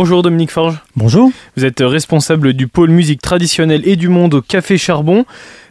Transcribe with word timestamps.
Bonjour 0.00 0.22
Dominique 0.22 0.52
Forge. 0.52 0.80
Bonjour. 0.94 1.28
Vous 1.56 1.64
êtes 1.64 1.80
responsable 1.80 2.52
du 2.52 2.68
pôle 2.68 2.90
musique 2.90 3.20
traditionnelle 3.20 3.82
et 3.84 3.96
du 3.96 4.08
monde 4.08 4.34
au 4.34 4.40
Café 4.40 4.78
Charbon. 4.78 5.24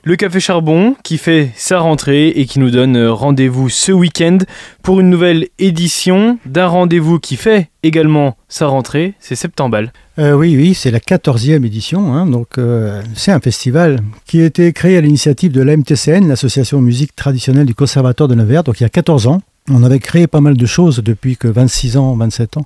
Le 0.04 0.18
Café 0.18 0.42
Charbon 0.42 0.98
qui 1.02 1.18
fait 1.18 1.52
sa 1.56 1.80
rentrée 1.80 2.28
et 2.28 2.46
qui 2.46 2.60
nous 2.60 2.70
donne 2.70 3.08
rendez-vous 3.08 3.70
ce 3.70 3.94
week-end 3.94 4.40
pour 4.84 5.00
une 5.00 5.10
nouvelle 5.10 5.48
édition 5.60 6.40
d'un 6.46 6.68
rendez-vous 6.68 7.20
qui 7.20 7.38
fait 7.38 7.70
également 7.84 8.36
sa 8.50 8.68
rentrée, 8.68 9.14
c'est 9.22 9.36
Septembal. 9.36 9.94
Euh, 10.20 10.34
oui, 10.34 10.58
oui, 10.58 10.74
c'est 10.74 10.92
la 10.92 11.00
14e 11.00 11.66
édition. 11.66 12.14
Hein, 12.14 12.26
donc, 12.26 12.58
euh, 12.58 13.02
c'est 13.16 13.32
un 13.32 13.40
festival 13.40 14.02
qui 14.26 14.42
a 14.42 14.46
été 14.46 14.74
créé 14.74 14.98
à 14.98 15.02
l'initiative 15.02 15.54
de 15.54 15.62
l'AMTCN, 15.62 16.28
l'Association 16.28 16.82
musique 16.82 17.16
traditionnelle 17.16 17.66
du 17.66 17.76
Conservatoire 17.76 18.28
de 18.28 18.36
Nevers, 18.36 18.66
donc 18.66 18.82
il 18.82 18.84
y 18.84 18.86
a 18.86 18.90
14 18.90 19.28
ans. 19.28 19.42
On 19.70 19.84
avait 19.84 20.00
créé 20.00 20.28
pas 20.28 20.42
mal 20.42 20.58
de 20.58 20.66
choses 20.66 21.02
depuis 21.02 21.38
que 21.38 21.48
26 21.48 21.96
ans, 21.96 22.14
27 22.18 22.58
ans. 22.58 22.66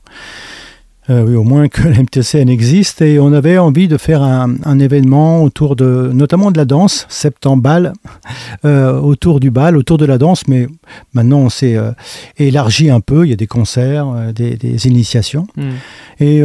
Euh, 1.09 1.25
oui, 1.25 1.35
au 1.35 1.43
moins 1.43 1.67
que 1.67 1.81
l'MTCN 1.87 2.47
existe 2.49 3.01
et 3.01 3.19
on 3.19 3.33
avait 3.33 3.57
envie 3.57 3.87
de 3.87 3.97
faire 3.97 4.21
un, 4.21 4.79
événement 4.79 5.43
autour 5.43 5.75
de, 5.75 6.11
notamment 6.13 6.51
de 6.51 6.57
la 6.57 6.65
danse, 6.65 7.05
septembre 7.09 7.93
euh, 8.65 8.99
autour 8.99 9.39
du 9.39 9.51
bal, 9.51 9.77
autour 9.77 9.97
de 9.97 10.05
la 10.05 10.17
danse, 10.17 10.47
mais 10.47 10.67
maintenant 11.13 11.39
on 11.39 11.49
s'est 11.49 11.75
euh, 11.75 11.91
élargi 12.37 12.89
un 12.89 12.99
peu, 12.99 13.25
il 13.25 13.29
y 13.29 13.33
a 13.33 13.35
des 13.35 13.47
concerts, 13.47 14.31
des, 14.33 14.87
initiations. 14.87 15.47
Hmm. 15.57 15.71
Et 16.19 16.41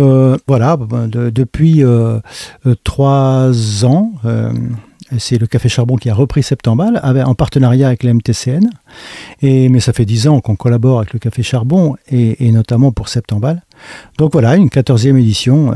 voilà, 0.46 0.78
depuis 1.10 1.82
trois 2.84 3.84
ans, 3.84 4.12
c'est 5.18 5.38
le 5.38 5.46
Café 5.46 5.68
Charbon 5.68 5.96
qui 5.96 6.10
a 6.10 6.14
repris 6.14 6.42
Septembal 6.42 7.00
en 7.02 7.34
partenariat 7.34 7.88
avec 7.88 8.02
la 8.02 8.14
MTCN. 8.14 8.68
Et, 9.42 9.68
mais 9.68 9.80
ça 9.80 9.92
fait 9.92 10.04
dix 10.04 10.28
ans 10.28 10.40
qu'on 10.40 10.56
collabore 10.56 10.98
avec 10.98 11.12
le 11.12 11.18
Café 11.18 11.42
Charbon 11.42 11.96
et, 12.08 12.46
et 12.46 12.52
notamment 12.52 12.92
pour 12.92 13.08
Septembal. 13.08 13.62
Donc 14.18 14.32
voilà, 14.32 14.56
une 14.56 14.68
14e 14.68 15.16
édition. 15.16 15.72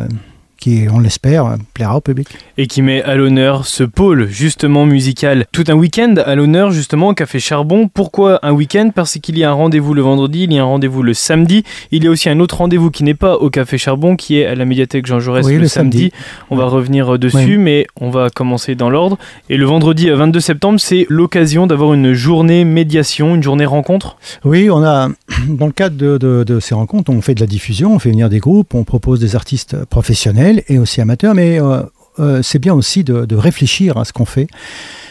Euh, 0.61 0.87
qui, 0.87 0.87
on 0.93 0.99
l'espère, 0.99 1.57
plaira 1.75 1.97
au 1.97 2.01
public. 2.01 2.29
Et 2.59 2.67
qui 2.67 2.83
met 2.83 3.03
à 3.03 3.17
l'honneur 3.17 3.67
ce 3.67 3.85
pôle 3.85 4.29
justement 4.29 4.87
musical. 4.87 5.47
Tout 5.53 5.65
un 5.69 5.75
week-end 5.75 6.15
à 6.25 6.35
l'honneur 6.35 6.71
justement 6.71 7.09
au 7.09 7.15
Café 7.15 7.41
Charbon. 7.41 7.89
Pourquoi 7.89 8.39
un 8.43 8.53
week-end? 8.53 8.91
Parce 8.95 9.19
qu'il 9.19 9.39
y 9.39 9.45
a 9.45 9.51
un 9.51 9.55
rendez-vous 9.55 9.95
le 9.95 10.03
vendredi, 10.03 10.45
il 10.45 10.53
y 10.53 10.59
a 10.59 10.63
un 10.63 10.67
rendez-vous 10.67 11.03
le 11.03 11.15
samedi. 11.15 11.65
Il 11.91 12.05
y 12.05 12.07
a 12.07 12.11
aussi 12.11 12.29
un 12.29 12.41
autre 12.41 12.59
rendez-vous 12.59 12.91
qui 12.91 13.05
n'est 13.05 13.15
pas 13.15 13.37
au 13.37 13.51
Café 13.51 13.79
Charbon, 13.79 14.17
qui 14.17 14.39
est 14.39 14.47
à 14.47 14.55
la 14.55 14.65
médiathèque 14.65 15.07
Jean 15.07 15.21
Jaurès 15.21 15.49
le, 15.49 15.67
samedi. 15.67 16.13
On 16.51 16.57
va 16.57 16.67
revenir 16.67 17.19
dessus, 17.19 17.59
mais 17.59 17.87
on 18.01 18.11
va 18.11 18.31
commencer 18.31 18.75
dans 18.75 18.91
l'ordre. 18.91 19.19
Et 19.49 19.57
le 19.57 19.65
vendredi 19.65 20.11
22 20.11 20.41
septembre, 20.41 20.81
c'est 20.81 21.07
l'occasion 21.09 21.67
d'avoir 21.67 21.95
une 21.95 22.13
journée 22.13 22.65
médiation, 22.65 23.35
une 23.35 23.43
journée 23.43 23.67
rencontre 23.67 24.17
Oui, 24.45 24.69
on 24.71 24.83
a, 24.85 25.09
dans 25.49 25.67
le 25.67 25.73
cadre 25.73 25.97
de 25.97 26.61
ces 26.61 26.75
rencontres, 26.75 27.11
on 27.11 27.23
fait 27.23 27.35
de 27.35 27.41
la 27.41 27.47
diffusion, 27.47 27.95
on 27.95 27.99
fait 27.99 28.11
venir 28.11 28.29
des 28.29 28.41
groupes, 28.41 28.75
on 28.75 28.85
propose 28.85 29.21
des 29.21 29.37
artistes 29.37 29.85
professionnels 29.87 30.50
et 30.69 30.79
aussi 30.79 31.01
amateur, 31.01 31.35
mais 31.35 31.61
euh, 31.61 31.83
euh, 32.19 32.43
c'est 32.43 32.59
bien 32.59 32.75
aussi 32.75 33.05
de, 33.05 33.35
réfléchir 33.35 33.97
à 33.97 34.05
ce 34.05 34.13
qu'on 34.13 34.25
fait, 34.25 34.47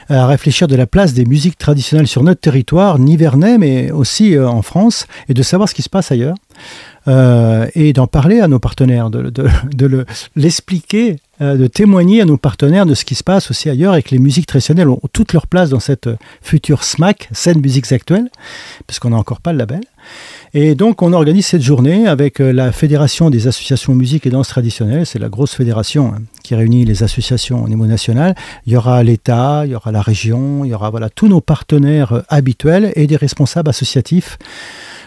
à 0.10 0.28
réfléchir 0.28 0.68
de 0.68 0.76
la 0.76 0.88
place 0.88 1.14
des 1.14 1.26
musiques 1.26 1.58
traditionnelles 1.58 2.08
sur 2.08 2.24
notre 2.24 2.42
territoire, 2.42 3.00
nivernais, 3.00 3.58
mais 3.58 3.92
aussi 3.92 4.36
euh, 4.36 4.48
en 4.48 4.62
France, 4.62 5.08
et 5.28 5.34
de 5.34 5.44
savoir 5.44 5.70
ce 5.70 5.74
qui 5.74 5.82
se 5.82 5.90
passe 5.90 6.12
ailleurs. 6.12 6.36
et 7.76 7.94
d'en 7.94 8.08
parler 8.08 8.40
à 8.40 8.48
nos 8.48 8.60
partenaires, 8.60 9.10
de, 9.10 10.06
l'expliquer, 10.36 11.16
de 11.40 11.68
témoigner 11.68 12.22
à 12.22 12.26
nos 12.26 12.38
partenaires 12.38 12.86
de 12.86 12.94
ce 12.94 13.04
qui 13.04 13.16
se 13.16 13.24
passe 13.24 13.50
aussi 13.50 13.68
ailleurs 13.68 13.96
et 13.96 14.04
que 14.04 14.12
les 14.12 14.20
musiques 14.20 14.46
traditionnelles 14.46 14.90
ont 14.90 15.02
toute 15.12 15.34
leur 15.34 15.48
place 15.48 15.70
dans 15.72 15.80
cette 15.80 16.10
future 16.44 16.84
SMAC, 16.84 17.30
scène 17.32 17.62
musiques 17.62 17.92
actuelles, 17.92 18.30
puisqu'on 18.86 19.10
n'a 19.10 19.18
encore 19.18 19.42
pas 19.42 19.54
le 19.54 19.58
label. 19.58 19.82
Et 20.56 20.74
donc, 20.74 21.04
on 21.04 21.14
organise 21.14 21.46
cette 21.46 21.62
journée 21.62 22.08
avec 22.08 22.42
euh, 22.42 22.52
la 22.52 22.72
Fédération 22.72 23.30
des 23.30 23.48
associations 23.48 23.94
musique 23.94 24.26
et 24.26 24.32
danse 24.32 24.48
traditionnelle. 24.48 25.06
C'est 25.06 25.20
la 25.20 25.30
grosse 25.30 25.54
fédération 25.54 26.14
hein, 26.16 26.22
qui 26.44 26.56
réunit 26.56 26.86
les 26.86 27.04
associations 27.04 27.64
au 27.64 27.70
niveau 27.70 27.86
national. 27.86 28.34
Il 28.66 28.74
y 28.74 28.76
aura 28.76 29.04
l'État, 29.04 29.62
il 29.66 29.72
y 29.72 29.76
aura 29.76 29.92
la 29.92 30.02
région, 30.02 30.66
il 30.66 30.70
y 30.70 30.74
aura 30.74 30.90
voilà, 30.90 31.12
tous 31.12 31.28
nos 31.28 31.40
partenaires 31.40 32.14
euh, 32.14 32.22
habituels 32.30 32.92
et 32.96 33.06
des 33.06 33.16
responsables 33.16 33.70
associatifs. 33.70 34.40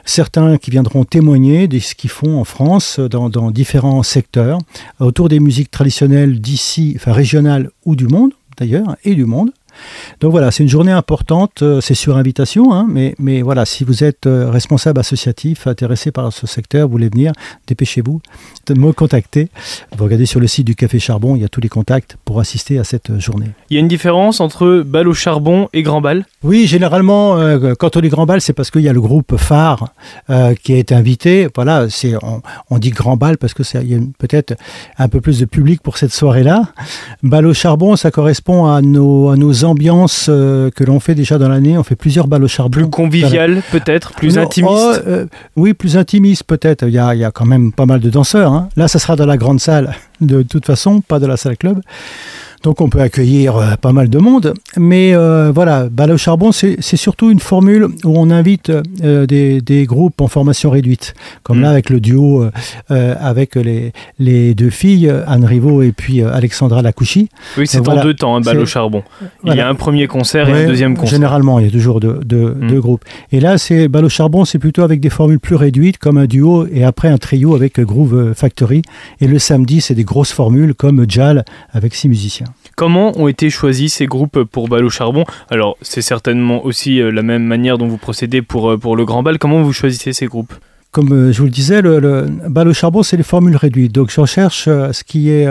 Certains 0.04 0.58
qui 0.58 0.70
viendront 0.70 1.04
témoigner 1.04 1.66
de 1.66 1.80
ce 1.80 1.96
qu'ils 1.96 2.10
font 2.10 2.38
en 2.38 2.44
France 2.44 3.00
dans, 3.00 3.28
dans 3.28 3.50
différents 3.50 4.02
secteurs 4.04 4.58
autour 5.00 5.28
des 5.28 5.40
musiques 5.40 5.70
traditionnelles 5.70 6.40
d'ici, 6.40 6.94
enfin 6.96 7.12
régionales 7.12 7.70
ou 7.84 7.96
du 7.96 8.06
monde 8.06 8.32
d'ailleurs, 8.58 8.96
et 9.04 9.14
du 9.14 9.24
monde. 9.24 9.50
Donc 10.20 10.30
voilà, 10.30 10.50
c'est 10.50 10.62
une 10.62 10.68
journée 10.68 10.92
importante, 10.92 11.62
euh, 11.62 11.80
c'est 11.80 11.94
sur 11.94 12.16
invitation, 12.16 12.72
hein, 12.72 12.86
mais, 12.88 13.14
mais 13.18 13.42
voilà, 13.42 13.64
si 13.64 13.84
vous 13.84 14.04
êtes 14.04 14.26
euh, 14.26 14.50
responsable 14.50 15.00
associatif, 15.00 15.66
intéressé 15.66 16.10
par 16.10 16.32
ce 16.32 16.46
secteur, 16.46 16.86
vous 16.86 16.92
voulez 16.92 17.08
venir, 17.08 17.32
dépêchez-vous 17.66 18.20
de 18.66 18.74
me 18.74 18.92
contacter. 18.92 19.48
Vous 19.96 20.04
regardez 20.04 20.26
sur 20.26 20.40
le 20.40 20.46
site 20.46 20.66
du 20.66 20.74
Café 20.74 20.98
Charbon, 20.98 21.36
il 21.36 21.42
y 21.42 21.44
a 21.44 21.48
tous 21.48 21.60
les 21.60 21.68
contacts 21.68 22.16
pour 22.24 22.40
assister 22.40 22.78
à 22.78 22.84
cette 22.84 23.18
journée. 23.18 23.50
Il 23.70 23.74
y 23.74 23.76
a 23.78 23.80
une 23.80 23.88
différence 23.88 24.40
entre 24.40 24.82
bal 24.86 25.08
au 25.08 25.14
charbon 25.14 25.68
et 25.72 25.82
grand 25.82 26.00
bal? 26.00 26.24
Oui, 26.42 26.66
généralement, 26.66 27.38
euh, 27.38 27.74
quand 27.78 27.96
on 27.96 28.00
dit 28.00 28.08
grand 28.08 28.26
bal, 28.26 28.40
c'est 28.40 28.52
parce 28.52 28.70
qu'il 28.70 28.82
y 28.82 28.88
a 28.88 28.92
le 28.92 29.00
groupe 29.00 29.36
phare 29.36 29.92
qui 30.62 30.74
est 30.74 30.92
invité. 30.92 31.48
Voilà, 31.54 31.88
c'est, 31.88 32.14
on, 32.70 32.78
dit 32.78 32.90
grand 32.90 33.16
bal 33.16 33.38
parce 33.38 33.54
que 33.54 33.62
y 33.82 33.94
a 33.94 33.98
peut-être 34.18 34.54
un 34.98 35.08
peu 35.08 35.20
plus 35.20 35.38
de 35.38 35.44
public 35.44 35.82
pour 35.82 35.98
cette 35.98 36.12
soirée-là. 36.12 36.62
Bal 37.22 37.46
au 37.46 37.54
charbon, 37.54 37.96
ça 37.96 38.10
correspond 38.10 38.66
à 38.66 38.82
nos, 38.82 39.30
à 39.30 39.36
nos 39.36 39.64
ambiance 39.72 40.26
euh, 40.28 40.70
que 40.70 40.84
l'on 40.84 41.00
fait 41.00 41.14
déjà 41.14 41.38
dans 41.38 41.48
l'année. 41.48 41.76
On 41.76 41.82
fait 41.82 41.96
plusieurs 41.96 42.26
balles 42.26 42.44
au 42.44 42.48
charbon. 42.48 42.70
Plus 42.70 42.90
convivial 42.90 43.62
peut-être, 43.70 44.12
plus 44.12 44.38
intimiste. 44.38 44.74
Oh, 44.74 44.94
euh, 45.06 45.26
oui, 45.56 45.74
plus 45.74 45.96
intimiste 45.96 46.44
peut-être. 46.44 46.86
Il 46.86 46.94
y, 46.94 46.98
a, 46.98 47.14
il 47.14 47.20
y, 47.20 47.24
a, 47.24 47.30
quand 47.30 47.46
même 47.46 47.72
pas 47.72 47.86
mal 47.86 48.00
de 48.00 48.10
danseurs. 48.10 48.52
Hein. 48.52 48.68
Là, 48.76 48.88
ça 48.88 48.98
sera 48.98 49.16
dans 49.16 49.26
la 49.26 49.36
grande 49.36 49.60
salle 49.60 49.94
de 50.22 50.42
toute 50.42 50.66
façon, 50.66 51.00
pas 51.00 51.18
de 51.18 51.26
la 51.26 51.36
salle 51.36 51.56
club. 51.56 51.80
Donc 52.62 52.80
on 52.80 52.88
peut 52.88 53.00
accueillir 53.00 53.56
euh, 53.56 53.74
pas 53.80 53.92
mal 53.92 54.08
de 54.08 54.18
monde. 54.18 54.54
Mais 54.76 55.14
euh, 55.14 55.50
voilà, 55.52 55.88
Bal 55.88 56.12
au 56.12 56.16
charbon, 56.16 56.52
c'est 56.52 56.80
surtout 56.96 57.30
une 57.30 57.40
formule 57.40 57.88
où 58.04 58.14
on 58.16 58.30
invite 58.30 58.72
euh, 59.02 59.26
des, 59.26 59.86
groupes 59.86 60.20
en 60.20 60.28
formation 60.28 60.70
réduite. 60.70 61.14
Comme 61.42 61.60
là 61.60 61.68
mm. 61.68 61.72
avec 61.72 61.90
le 61.90 62.00
duo 62.00 62.46
avec 62.88 63.56
les, 63.56 63.92
les, 64.18 64.54
deux 64.54 64.70
filles, 64.70 65.12
Anne 65.26 65.44
Rivaud 65.44 65.82
et 65.82 65.92
puis 65.92 66.22
Alexandra 66.22 66.82
Lacouchi. 66.82 67.28
Oui, 67.56 67.66
c'est 67.66 67.86
en 67.86 68.02
deux 68.02 68.14
temps, 68.14 68.36
un 68.36 68.40
Bal 68.40 68.58
au 68.58 68.66
charbon. 68.66 69.02
Il 69.44 69.54
y 69.54 69.60
a 69.60 69.68
un 69.68 69.74
premier 69.74 70.06
concert 70.06 70.48
et 70.48 70.64
un 70.64 70.66
deuxième 70.66 70.94
concert. 70.94 71.10
Généralement, 71.10 71.58
il 71.58 71.66
y 71.66 71.68
a 71.68 71.70
toujours 71.70 72.00
deux, 72.00 72.20
mm. 72.20 72.68
deux, 72.68 72.80
groupes. 72.80 73.04
Et 73.32 73.40
là, 73.40 73.58
c'est 73.58 73.88
Bal 73.88 74.04
au 74.04 74.08
charbon, 74.08 74.44
c'est 74.44 74.58
plutôt 74.58 74.82
avec 74.82 75.00
des 75.00 75.10
formules 75.10 75.40
plus 75.40 75.56
réduites, 75.56 75.98
comme 75.98 76.16
un 76.16 76.26
duo 76.26 76.66
et 76.72 76.84
après 76.84 77.08
un 77.08 77.18
trio 77.18 77.54
avec 77.54 77.80
Groove 77.80 78.34
Factory. 78.34 78.82
Et 79.20 79.26
le 79.26 79.38
samedi, 79.38 79.80
c'est 79.80 79.94
des 79.94 80.04
grosses 80.04 80.32
formules 80.32 80.74
comme 80.74 81.04
Jal 81.08 81.44
avec 81.72 81.94
six 81.94 82.08
musiciens. 82.08 82.51
Comment 82.76 83.18
ont 83.20 83.28
été 83.28 83.50
choisis 83.50 83.94
ces 83.94 84.06
groupes 84.06 84.44
pour 84.44 84.68
Bal 84.68 84.84
au 84.84 84.90
Charbon? 84.90 85.24
Alors, 85.50 85.76
c'est 85.82 86.02
certainement 86.02 86.64
aussi 86.64 87.00
euh, 87.00 87.10
la 87.10 87.22
même 87.22 87.44
manière 87.44 87.78
dont 87.78 87.86
vous 87.86 87.98
procédez 87.98 88.42
pour, 88.42 88.70
euh, 88.70 88.78
pour 88.78 88.96
le 88.96 89.04
Grand 89.04 89.22
Bal. 89.22 89.38
Comment 89.38 89.62
vous 89.62 89.72
choisissez 89.72 90.12
ces 90.12 90.26
groupes? 90.26 90.54
Comme 90.90 91.12
euh, 91.12 91.32
je 91.32 91.38
vous 91.38 91.44
le 91.44 91.50
disais, 91.50 91.82
le, 91.82 92.00
le 92.00 92.72
charbon, 92.72 93.02
c'est 93.02 93.16
les 93.16 93.22
formules 93.22 93.56
réduites. 93.56 93.92
Donc, 93.92 94.10
je 94.10 94.20
recherche 94.20 94.64
ce 94.64 95.04
qui 95.04 95.30
est 95.30 95.46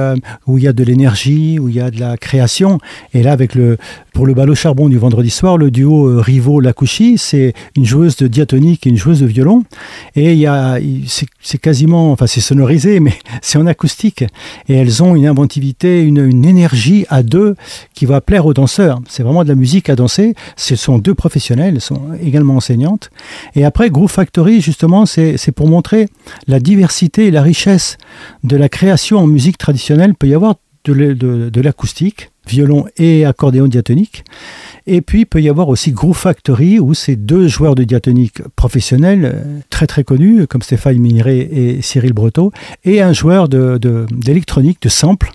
où 0.47 0.57
il 0.57 0.63
y 0.63 0.67
a 0.67 0.73
de 0.73 0.83
l'énergie, 0.83 1.59
où 1.59 1.69
il 1.69 1.75
y 1.75 1.81
a 1.81 1.91
de 1.91 1.99
la 1.99 2.17
création. 2.17 2.79
Et 3.13 3.23
là, 3.23 3.31
avec 3.31 3.55
le 3.55 3.77
pour 4.13 4.25
le 4.25 4.33
bal 4.33 4.49
au 4.49 4.55
charbon 4.55 4.89
du 4.89 4.97
vendredi 4.97 5.29
soir, 5.29 5.57
le 5.57 5.71
duo 5.71 6.07
euh, 6.07 6.21
Rivo-Lacouchi, 6.21 7.17
c'est 7.17 7.53
une 7.75 7.85
joueuse 7.85 8.17
de 8.17 8.27
diatonique 8.27 8.85
et 8.85 8.89
une 8.89 8.97
joueuse 8.97 9.21
de 9.21 9.25
violon. 9.25 9.63
Et 10.15 10.33
il 10.33 10.39
y 10.39 10.47
a, 10.47 10.79
c'est 11.41 11.57
quasiment, 11.57 12.11
enfin 12.11 12.27
c'est 12.27 12.41
sonorisé, 12.41 12.99
mais 12.99 13.13
c'est 13.41 13.57
en 13.57 13.67
acoustique. 13.67 14.23
Et 14.67 14.75
elles 14.75 15.01
ont 15.01 15.15
une 15.15 15.27
inventivité, 15.27 16.01
une, 16.01 16.25
une, 16.25 16.45
énergie 16.45 17.05
à 17.09 17.23
deux 17.23 17.55
qui 17.93 18.05
va 18.05 18.19
plaire 18.19 18.45
aux 18.45 18.53
danseurs. 18.53 18.99
C'est 19.07 19.23
vraiment 19.23 19.43
de 19.43 19.49
la 19.49 19.55
musique 19.55 19.89
à 19.89 19.95
danser. 19.95 20.35
Ce 20.55 20.75
sont 20.75 20.97
deux 20.97 21.15
professionnels, 21.15 21.75
elles 21.75 21.81
sont 21.81 22.01
également 22.21 22.55
enseignantes. 22.55 23.09
Et 23.55 23.63
après, 23.63 23.89
Groove 23.89 24.11
Factory, 24.11 24.61
justement, 24.61 25.05
c'est 25.05 25.51
pour 25.55 25.67
montrer 25.67 26.07
la 26.47 26.59
diversité 26.59 27.27
et 27.27 27.31
la 27.31 27.41
richesse 27.41 27.97
de 28.43 28.57
la 28.57 28.69
création 28.69 29.19
en 29.19 29.27
musique 29.27 29.57
traditionnelle. 29.57 30.11
Il 30.11 30.15
peut 30.15 30.27
y 30.27 30.33
avoir 30.33 30.55
de 30.85 31.61
l'acoustique, 31.61 32.31
violon 32.47 32.85
et 32.97 33.25
accordéon 33.25 33.67
diatonique. 33.67 34.23
Et 34.87 35.01
puis, 35.01 35.21
il 35.21 35.25
peut 35.25 35.41
y 35.41 35.49
avoir 35.49 35.69
aussi 35.69 35.91
Groove 35.91 36.17
Factory, 36.17 36.79
où 36.79 36.93
c'est 36.93 37.15
deux 37.15 37.47
joueurs 37.47 37.75
de 37.75 37.83
diatonique 37.83 38.41
professionnels, 38.55 39.25
euh, 39.25 39.59
très 39.69 39.85
très 39.85 40.03
connus, 40.03 40.47
comme 40.47 40.61
Stéphane 40.61 40.97
Miniret 40.97 41.37
et 41.37 41.81
Cyril 41.81 42.13
Breteau, 42.13 42.51
et 42.83 43.01
un 43.01 43.13
joueur 43.13 43.47
d'électronique, 43.47 44.81
de, 44.81 44.87
de 44.87 44.91
sample. 44.91 45.31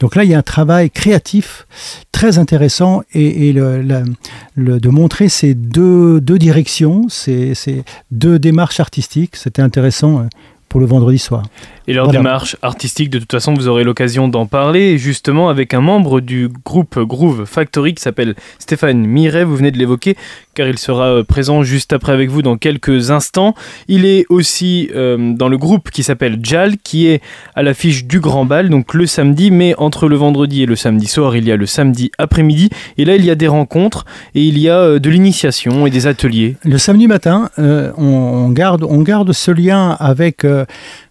Donc 0.00 0.16
là, 0.16 0.24
il 0.24 0.30
y 0.30 0.34
a 0.34 0.38
un 0.38 0.42
travail 0.42 0.90
créatif 0.90 1.66
très 2.12 2.38
intéressant 2.38 3.02
et, 3.14 3.52
de 3.52 4.88
montrer 4.88 5.28
ces 5.28 5.54
deux, 5.54 6.20
deux 6.20 6.38
directions, 6.38 7.08
ces, 7.08 7.54
ces, 7.54 7.84
deux 8.10 8.38
démarches 8.38 8.80
artistiques. 8.80 9.36
C'était 9.36 9.62
intéressant 9.62 10.20
euh, 10.20 10.22
pour 10.70 10.80
le 10.80 10.86
vendredi 10.86 11.18
soir. 11.18 11.42
Et 11.88 11.92
leur 11.92 12.06
démarche 12.06 12.56
artistique, 12.62 13.10
de 13.10 13.18
toute 13.18 13.32
façon, 13.32 13.52
vous 13.52 13.66
aurez 13.66 13.82
l'occasion 13.82 14.28
d'en 14.28 14.46
parler, 14.46 14.96
justement 14.96 15.48
avec 15.48 15.74
un 15.74 15.80
membre 15.80 16.20
du 16.20 16.48
groupe 16.64 17.00
Groove 17.00 17.46
Factory 17.46 17.94
qui 17.94 18.02
s'appelle 18.02 18.36
Stéphane 18.60 19.04
Miret, 19.04 19.42
vous 19.42 19.56
venez 19.56 19.72
de 19.72 19.78
l'évoquer, 19.78 20.16
car 20.54 20.68
il 20.68 20.78
sera 20.78 21.06
euh, 21.06 21.24
présent 21.24 21.64
juste 21.64 21.92
après 21.92 22.12
avec 22.12 22.30
vous 22.30 22.42
dans 22.42 22.56
quelques 22.56 23.10
instants. 23.10 23.56
Il 23.88 24.04
est 24.04 24.24
aussi 24.28 24.88
euh, 24.94 25.32
dans 25.34 25.48
le 25.48 25.58
groupe 25.58 25.90
qui 25.90 26.04
s'appelle 26.04 26.38
JAL, 26.40 26.76
qui 26.78 27.08
est 27.08 27.20
à 27.56 27.64
l'affiche 27.64 28.04
du 28.04 28.20
Grand 28.20 28.44
Bal, 28.44 28.68
donc 28.68 28.94
le 28.94 29.06
samedi, 29.06 29.50
mais 29.50 29.74
entre 29.76 30.06
le 30.06 30.14
vendredi 30.14 30.62
et 30.62 30.66
le 30.66 30.76
samedi 30.76 31.08
soir, 31.08 31.34
il 31.34 31.44
y 31.44 31.50
a 31.50 31.56
le 31.56 31.66
samedi 31.66 32.12
après-midi, 32.18 32.70
et 32.98 33.04
là 33.04 33.16
il 33.16 33.24
y 33.24 33.30
a 33.30 33.34
des 33.34 33.48
rencontres, 33.48 34.04
et 34.36 34.44
il 34.44 34.58
y 34.58 34.68
a 34.68 34.78
euh, 34.78 34.98
de 35.00 35.10
l'initiation 35.10 35.88
et 35.88 35.90
des 35.90 36.06
ateliers. 36.06 36.54
Le 36.62 36.78
samedi 36.78 37.08
matin, 37.08 37.50
on, 37.58 38.50
garde, 38.50 38.84
on 38.84 39.02
garde 39.02 39.32
ce 39.32 39.50
lien 39.50 39.96
avec 39.98 40.44
euh, 40.60 40.64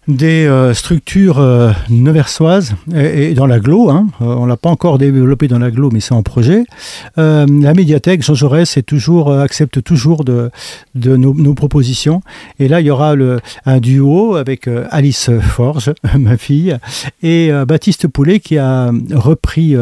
des 0.08 0.46
euh, 0.46 0.72
structures 0.72 1.38
euh, 1.38 1.72
neversoises 1.90 2.74
et, 2.94 3.34
dans 3.34 3.46
l'agglo. 3.46 3.90
Hein. 3.90 4.06
Euh, 4.22 4.24
on 4.24 4.46
l'a 4.46 4.56
pas 4.56 4.70
encore 4.70 4.96
développé 4.98 5.46
dans 5.46 5.58
l'agglo, 5.58 5.90
mais 5.92 6.00
c'est 6.00 6.14
en 6.14 6.22
projet. 6.22 6.64
la 7.16 7.74
médiathèque 7.74 8.22
Jean 8.22 8.34
Jaurès 8.34 8.78
toujours, 8.86 9.32
accepte 9.32 9.82
toujours 9.82 10.24
de, 10.24 10.50
nos, 10.94 11.54
propositions. 11.54 12.22
Et 12.58 12.68
là, 12.68 12.80
il 12.80 12.86
y 12.86 12.90
aura 12.90 13.14
un 13.66 13.80
duo 13.80 14.36
avec 14.36 14.68
Alice 14.90 15.30
Forge, 15.40 15.92
ma 16.18 16.36
fille, 16.36 16.76
et 17.22 17.50
Baptiste 17.66 18.08
Poulet 18.08 18.40
qui 18.40 18.58
a 18.58 18.90
repris 19.12 19.76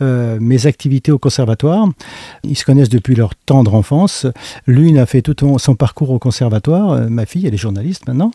mes 0.00 0.66
activités 0.66 1.12
au 1.12 1.18
conservatoire. 1.18 1.88
Ils 2.44 2.56
se 2.56 2.64
connaissent 2.64 2.88
depuis 2.88 3.14
leur 3.14 3.34
tendre 3.34 3.74
enfance. 3.74 4.26
L'une 4.66 4.98
a 4.98 5.06
fait 5.06 5.22
tout 5.22 5.58
son 5.58 5.74
parcours 5.74 6.10
au 6.10 6.18
conservatoire. 6.18 7.08
Ma 7.08 7.26
fille, 7.26 7.46
elle 7.46 7.54
est 7.54 7.58
journaliste 7.58 8.06
maintenant, 8.06 8.32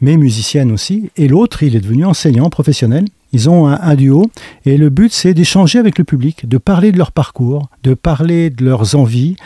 mais 0.00 0.16
musicienne 0.16 0.57
aussi, 0.66 1.10
et 1.16 1.28
l'autre, 1.28 1.62
il 1.62 1.76
est 1.76 1.80
devenu 1.80 2.04
enseignant 2.04 2.50
professionnel. 2.50 3.04
Ils 3.32 3.50
ont 3.50 3.66
un, 3.66 3.94
duo, 3.94 4.30
et 4.64 4.78
le 4.78 4.88
but, 4.88 5.12
c'est 5.12 5.34
d'échanger 5.34 5.78
avec 5.78 5.98
le 5.98 6.04
public, 6.04 6.48
de 6.48 6.56
parler 6.56 6.92
de 6.92 6.98
leur 6.98 7.12
parcours, 7.12 7.68
de 7.82 7.92
parler 7.92 8.48
de 8.48 8.64
leurs 8.64 8.94
envies, 8.94 9.36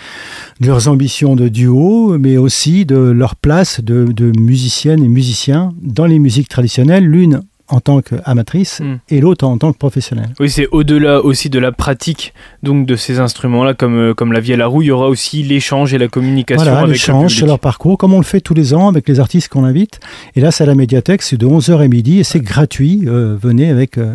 de 0.61 0.69
leurs 0.69 0.87
ambitions 0.87 1.35
de 1.35 1.49
duo, 1.49 2.17
mais 2.17 2.37
aussi 2.37 2.87
de 2.87 2.97
leur 2.97 3.35
place 3.35 3.81
de, 3.81 4.05
de 4.05 4.32
musiciennes 4.38 5.03
et 5.03 5.09
musiciens 5.09 5.73
dans 5.82 6.06
les 6.06 6.20
musiques 6.20 6.49
traditionnelles, 6.49 7.05
l'une 7.05 7.43
en 7.69 7.81
tant 7.81 8.03
qu'amatrice 8.03 8.81
hmm. 8.81 8.99
et 9.09 9.20
l'autre 9.20 9.47
en 9.47 9.59
tant 9.59 9.73
que 9.73 9.79
professionnel. 9.79 10.31
Oui, 10.41 10.50
c'est 10.50 10.69
au-delà 10.73 11.20
aussi 11.20 11.50
de 11.50 11.59
la 11.59 11.73
pratique 11.73 12.35
donc 12.62 12.87
de 12.87 12.97
ces 12.97 13.20
instruments-là, 13.20 13.75
comme, 13.75 13.97
euh, 13.97 14.14
comme 14.14 14.32
la 14.32 14.41
vie 14.41 14.53
à 14.53 14.56
la 14.56 14.67
roue, 14.67 14.82
il 14.82 14.87
y 14.87 14.91
aura 14.91 15.09
aussi 15.09 15.43
l'échange 15.43 15.94
et 15.94 15.99
la 15.99 16.09
communication 16.09 16.64
voilà, 16.64 16.87
l'échange 16.87 17.35
sur 17.35 17.47
leur 17.47 17.59
parcours, 17.59 17.99
comme 17.99 18.14
on 18.14 18.19
le 18.19 18.25
fait 18.25 18.41
tous 18.41 18.55
les 18.55 18.75
ans 18.75 18.88
avec 18.88 19.09
les 19.09 19.20
artistes 19.20 19.49
qu'on 19.49 19.64
invite. 19.64 20.00
Et 20.37 20.41
là, 20.41 20.50
c'est 20.50 20.64
à 20.64 20.67
la 20.67 20.75
médiathèque, 20.75 21.23
c'est 21.23 21.37
de 21.37 21.47
11h 21.47 21.81
à 21.81 21.88
midi 21.88 22.19
et 22.19 22.25
c'est 22.25 22.41
gratuit. 22.41 23.03
Euh, 23.06 23.37
venez 23.41 23.70
avec... 23.70 23.99
Euh, 23.99 24.15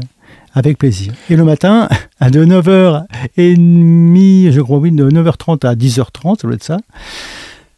avec 0.54 0.80
plaisir. 0.80 1.14
Et 1.30 1.36
le 1.36 1.44
matin, 1.44 1.88
à 2.20 2.32
de 2.32 2.44
9h30, 2.44 4.52
je 4.52 4.62
crois, 4.62 4.80
oui, 4.80 4.92
de 4.92 5.08
9h30 5.08 5.68
à 5.68 5.76
10h30, 5.76 6.42
ça 6.42 6.48
doit 6.48 6.56
être 6.56 6.64
ça. 6.64 6.78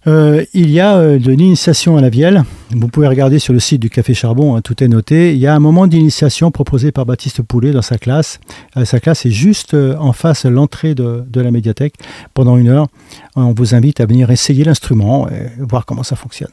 Euh, 0.07 0.45
il 0.53 0.69
y 0.71 0.79
a 0.79 0.95
euh, 0.95 1.19
de 1.19 1.31
l'initiation 1.31 1.97
à 1.97 2.01
la 2.01 2.09
vielle. 2.09 2.43
Vous 2.71 2.87
pouvez 2.87 3.07
regarder 3.07 3.37
sur 3.37 3.51
le 3.51 3.59
site 3.59 3.81
du 3.81 3.89
Café 3.89 4.13
Charbon, 4.13 4.55
hein, 4.55 4.61
tout 4.61 4.81
est 4.81 4.87
noté. 4.87 5.33
Il 5.33 5.39
y 5.39 5.47
a 5.47 5.53
un 5.53 5.59
moment 5.59 5.87
d'initiation 5.87 6.51
proposé 6.51 6.91
par 6.91 7.05
Baptiste 7.05 7.41
Poulet 7.41 7.71
dans 7.71 7.81
sa 7.81 7.97
classe. 7.97 8.39
Euh, 8.77 8.85
sa 8.85 8.99
classe 8.99 9.25
est 9.25 9.31
juste 9.31 9.73
en 9.73 10.13
face 10.13 10.45
de 10.45 10.51
l'entrée 10.51 10.95
de, 10.95 11.25
la 11.35 11.51
médiathèque. 11.51 11.95
Pendant 12.33 12.57
une 12.57 12.69
heure, 12.69 12.87
on 13.35 13.53
vous 13.53 13.75
invite 13.75 13.99
à 13.99 14.05
venir 14.05 14.31
essayer 14.31 14.63
l'instrument 14.63 15.27
et 15.29 15.49
voir 15.59 15.85
comment 15.85 16.03
ça 16.03 16.15
fonctionne. 16.15 16.51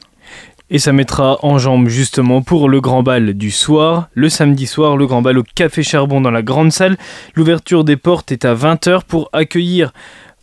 Et 0.69 0.81
ça 0.81 0.93
mettra 0.93 1.39
en 1.45 1.59
jambe 1.59 1.87
justement 1.87 2.43
pour 2.43 2.69
le 2.69 2.81
grand 2.81 3.05
bal 3.05 3.35
du 3.35 3.53
soir. 3.53 4.09
Le 4.15 4.29
samedi 4.29 4.67
soir, 4.67 4.97
le 4.97 5.07
grand 5.07 5.23
bal 5.23 5.39
au 5.39 5.45
Café 5.55 5.85
Charbon 5.85 6.21
dans 6.21 6.33
la 6.33 6.43
grande 6.43 6.73
salle. 6.73 6.97
L'ouverture 7.37 7.85
des 7.85 7.97
portes 7.97 8.33
est 8.33 8.45
à 8.45 8.57
20h 8.57 9.03
pour 9.07 9.29
accueillir 9.33 9.93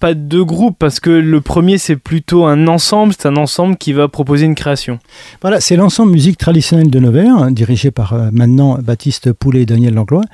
pas 0.04 0.16
deux 0.16 0.44
groupes 0.44 0.76
parce 0.78 1.00
que 1.00 1.10
le 1.10 1.40
premier 1.40 1.78
c'est 1.78 1.96
plutôt 1.96 2.44
un 2.44 2.68
ensemble, 2.68 3.14
c'est 3.18 3.26
un 3.26 3.38
ensemble 3.38 3.78
qui 3.78 3.94
va 3.94 4.10
proposer 4.10 4.46
une 4.46 4.54
création. 4.54 5.00
Voilà, 5.42 5.62
c'est 5.62 5.78
l'ensemble 5.78 6.12
musique 6.12 6.38
traditionnelle 6.38 6.90
de 6.90 7.00
Nevers, 7.00 7.34
hein, 7.34 7.52
dirigé 7.52 7.90
par 7.90 8.12
euh, 8.12 8.30
maintenant 8.34 8.78
Baptiste 8.84 9.32
Poulet 9.32 9.62
et 9.62 9.66
Daniel 9.66 9.94
Langlois. 9.94 10.26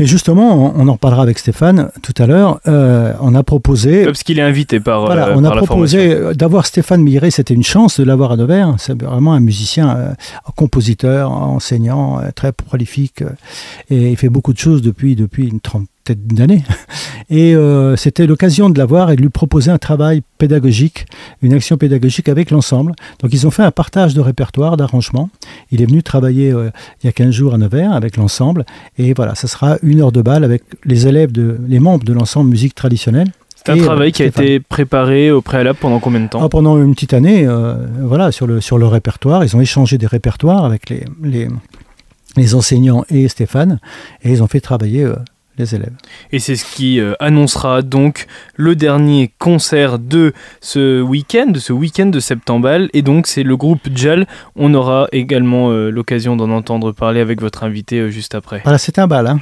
Et 0.00 0.06
justement, 0.06 0.72
on, 0.74 0.88
en 0.88 0.96
parlera 0.96 1.22
avec 1.22 1.38
Stéphane 1.38 1.90
tout 2.02 2.14
à 2.16 2.26
l'heure. 2.26 2.58
Euh, 2.66 3.12
on 3.20 3.34
a 3.34 3.42
proposé. 3.42 4.06
Parce 4.06 4.22
qu'il 4.22 4.38
est 4.38 4.42
invité 4.42 4.80
par. 4.80 5.04
Voilà, 5.04 5.28
euh, 5.28 5.34
on 5.36 5.44
a 5.44 5.54
proposé 5.54 6.34
d'avoir 6.34 6.64
Stéphane 6.66 7.02
Miret. 7.02 7.30
C'était 7.30 7.54
une 7.54 7.62
chance 7.62 8.00
de 8.00 8.04
l'avoir 8.04 8.32
à 8.32 8.36
Nevers. 8.36 8.74
C'est 8.78 9.00
vraiment 9.00 9.34
un 9.34 9.40
musicien, 9.40 10.14
compositeur, 10.56 11.30
enseignant, 11.30 12.20
très 12.34 12.52
prolifique. 12.52 13.22
et 13.90 14.10
il 14.10 14.16
fait 14.16 14.30
beaucoup 14.30 14.54
de 14.54 14.58
choses 14.58 14.80
depuis, 14.80 15.16
depuis 15.16 15.48
une 15.48 15.60
trentaine 15.60 15.90
d'années. 16.14 16.64
Et 17.30 17.54
euh, 17.54 17.94
c'était 17.94 18.26
l'occasion 18.26 18.70
de 18.70 18.78
l'avoir 18.78 19.10
et 19.12 19.16
de 19.16 19.22
lui 19.22 19.28
proposer 19.28 19.70
un 19.70 19.78
travail 19.78 20.22
pédagogique, 20.38 21.06
une 21.42 21.52
action 21.52 21.76
pédagogique 21.76 22.28
avec 22.28 22.50
l'ensemble. 22.50 22.92
Donc 23.20 23.32
ils 23.32 23.46
ont 23.46 23.52
fait 23.52 23.62
un 23.62 23.70
partage 23.70 24.14
de 24.14 24.20
répertoire, 24.20 24.76
d'arrangement. 24.76 25.30
Il 25.70 25.80
est 25.80 25.86
venu 25.86 26.02
travailler 26.02 26.52
euh, 26.52 26.70
il 27.02 27.06
y 27.06 27.08
a 27.08 27.12
15 27.12 27.30
jours 27.30 27.54
à 27.54 27.58
Nevers 27.58 27.92
avec 27.92 28.16
l'ensemble. 28.16 28.64
Et 28.98 29.12
voilà, 29.14 29.36
ça 29.36 29.46
sera 29.46 29.76
une 29.82 29.89
heure 29.98 30.12
de 30.12 30.22
bal 30.22 30.44
avec 30.44 30.62
les 30.84 31.06
élèves, 31.06 31.32
de, 31.32 31.58
les 31.66 31.80
membres 31.80 32.04
de 32.04 32.12
l'ensemble 32.12 32.50
musique 32.50 32.74
traditionnelle. 32.74 33.32
C'est 33.56 33.72
un 33.72 33.76
travail 33.76 34.12
qui 34.12 34.22
a 34.22 34.26
été 34.26 34.60
préparé 34.60 35.30
au 35.30 35.42
préalable 35.42 35.78
pendant 35.80 35.98
combien 35.98 36.20
de 36.20 36.28
temps 36.28 36.40
ah, 36.42 36.48
Pendant 36.48 36.82
une 36.82 36.94
petite 36.94 37.12
année, 37.12 37.46
euh, 37.46 37.74
voilà, 38.02 38.32
sur 38.32 38.46
le, 38.46 38.60
sur 38.60 38.78
le 38.78 38.86
répertoire. 38.86 39.44
Ils 39.44 39.54
ont 39.54 39.60
échangé 39.60 39.98
des 39.98 40.06
répertoires 40.06 40.64
avec 40.64 40.88
les, 40.88 41.04
les, 41.22 41.48
les 42.36 42.54
enseignants 42.54 43.04
et 43.10 43.28
Stéphane, 43.28 43.78
et 44.22 44.30
ils 44.30 44.42
ont 44.42 44.46
fait 44.46 44.60
travailler 44.60 45.06
élèves. 45.64 45.92
Et 46.32 46.38
c'est 46.38 46.56
ce 46.56 46.64
qui 46.64 47.00
euh, 47.00 47.14
annoncera 47.20 47.82
donc 47.82 48.26
le 48.56 48.74
dernier 48.74 49.32
concert 49.38 49.98
de 49.98 50.32
ce 50.60 51.00
week-end, 51.00 51.46
de 51.50 51.58
ce 51.58 51.72
week-end 51.72 52.06
de 52.06 52.20
septembre. 52.20 52.88
Et 52.92 53.02
donc 53.02 53.26
c'est 53.26 53.42
le 53.42 53.56
groupe 53.56 53.88
JAL. 53.94 54.26
On 54.56 54.74
aura 54.74 55.08
également 55.12 55.70
euh, 55.70 55.90
l'occasion 55.90 56.36
d'en 56.36 56.50
entendre 56.50 56.92
parler 56.92 57.20
avec 57.20 57.40
votre 57.40 57.64
invité 57.64 57.98
euh, 57.98 58.10
juste 58.10 58.34
après. 58.34 58.60
Voilà, 58.64 58.78
c'est 58.78 58.98
un 58.98 59.06
bal. 59.06 59.26
Hein. 59.26 59.40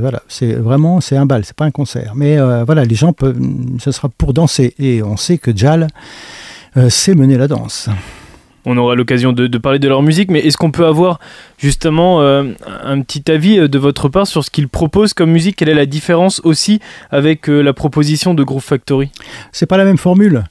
Voilà, 0.00 0.22
c'est 0.28 0.52
vraiment 0.52 1.00
c'est 1.00 1.16
un 1.16 1.26
bal, 1.26 1.44
c'est 1.44 1.56
pas 1.56 1.64
un 1.64 1.70
concert. 1.70 2.12
Mais 2.14 2.38
voilà, 2.64 2.84
les 2.84 2.94
gens 2.94 3.12
peuvent, 3.12 3.38
ce 3.78 3.90
sera 3.90 4.08
pour 4.08 4.32
danser. 4.32 4.74
Et 4.78 5.02
on 5.02 5.16
sait 5.16 5.38
que 5.38 5.54
JAL 5.54 5.88
sait 6.88 7.14
mener 7.14 7.36
la 7.36 7.48
danse 7.48 7.88
on 8.64 8.76
aura 8.76 8.94
l'occasion 8.94 9.32
de, 9.32 9.58
parler 9.58 9.78
de 9.78 9.88
leur 9.88 10.02
musique, 10.02 10.30
mais 10.30 10.40
est-ce 10.40 10.56
qu'on 10.56 10.70
peut 10.70 10.86
avoir 10.86 11.20
justement 11.58 12.22
euh, 12.22 12.44
un 12.82 13.00
petit 13.00 13.30
avis 13.30 13.58
euh, 13.58 13.68
de 13.68 13.78
votre 13.78 14.08
part 14.08 14.26
sur 14.26 14.44
ce 14.44 14.50
qu'ils 14.50 14.68
proposent 14.68 15.14
comme 15.14 15.30
musique? 15.30 15.56
Quelle 15.56 15.68
est 15.68 15.74
la 15.74 15.86
différence 15.86 16.40
aussi 16.44 16.80
avec 17.10 17.48
euh, 17.48 17.60
la 17.62 17.72
proposition 17.72 18.34
de 18.34 18.42
Groove 18.42 18.62
Factory? 18.62 19.10
C'est 19.52 19.66
pas 19.66 19.76
la 19.76 19.84
même 19.84 19.98
formule. 19.98 20.44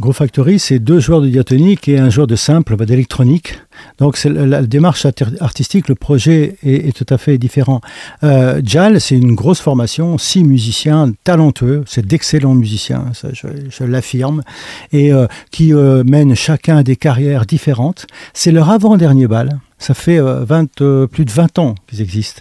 Groove 0.00 0.16
Factory, 0.16 0.58
c'est 0.58 0.78
deux 0.78 1.00
joueurs 1.00 1.20
de 1.20 1.28
diatonique 1.28 1.88
et 1.88 1.98
un 1.98 2.10
joueur 2.10 2.26
de 2.26 2.36
simple, 2.36 2.76
d'électronique. 2.84 3.60
Donc 3.98 4.16
c'est 4.16 4.28
la, 4.28 4.62
démarche 4.62 5.06
artistique, 5.40 5.88
le 5.88 5.94
projet 5.94 6.56
est, 6.62 6.96
tout 6.96 7.06
à 7.12 7.18
fait 7.18 7.38
différent. 7.38 7.80
Euh, 8.24 8.60
Jal, 8.64 9.00
c'est 9.00 9.16
une 9.16 9.34
grosse 9.34 9.60
formation, 9.60 10.18
six 10.18 10.44
musiciens 10.44 11.12
talentueux, 11.24 11.84
c'est 11.86 12.06
d'excellents 12.06 12.54
musiciens, 12.54 13.06
ça, 13.12 13.28
je, 13.32 13.84
l'affirme, 13.84 14.42
et 14.92 15.12
euh, 15.12 15.26
qui 15.50 15.74
euh, 15.74 16.02
mènent 16.04 16.34
chacun 16.34 16.82
des 16.82 16.96
carrières 16.96 17.46
différentes. 17.46 18.06
C'est 18.34 18.52
leur 18.52 18.70
avant-dernier 18.70 19.26
bal. 19.26 19.58
Ça 19.82 19.94
fait 19.94 20.20
20, 20.20 20.22
euh, 20.22 21.02
euh, 21.02 21.06
plus 21.08 21.24
de 21.24 21.32
20 21.32 21.58
ans 21.58 21.74
qu'ils 21.88 22.02
existent. 22.02 22.40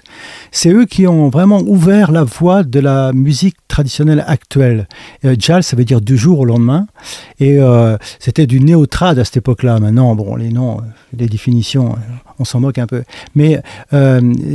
C'est 0.52 0.70
eux 0.70 0.86
qui 0.86 1.08
ont 1.08 1.30
vraiment 1.30 1.60
ouvert 1.62 2.12
la 2.12 2.24
voie 2.24 2.62
de 2.62 2.80
la 2.80 3.14
musique 3.14 3.56
traditionnelle 3.68 4.24
actuelle. 4.28 4.88
Euh, 5.26 5.36
Jal, 5.40 5.64
ça 5.64 5.76
veut 5.76 5.84
dire 5.84 6.02
du 6.02 6.18
jour 6.18 6.42
au 6.42 6.46
lendemain. 6.46 6.86
Et 7.40 7.58
c'était 8.20 8.46
du 8.46 8.60
néotrad 8.60 9.18
à 9.18 9.26
cette 9.26 9.38
époque-là. 9.38 9.80
Maintenant, 9.80 10.14
bon, 10.14 10.36
les 10.36 10.50
noms, 10.50 10.82
les 11.18 11.26
définitions, 11.26 11.96
on 12.38 12.46
s'en 12.46 12.60
moque 12.60 12.78
un 12.78 12.86
peu. 12.86 13.04
Mais 13.34 13.64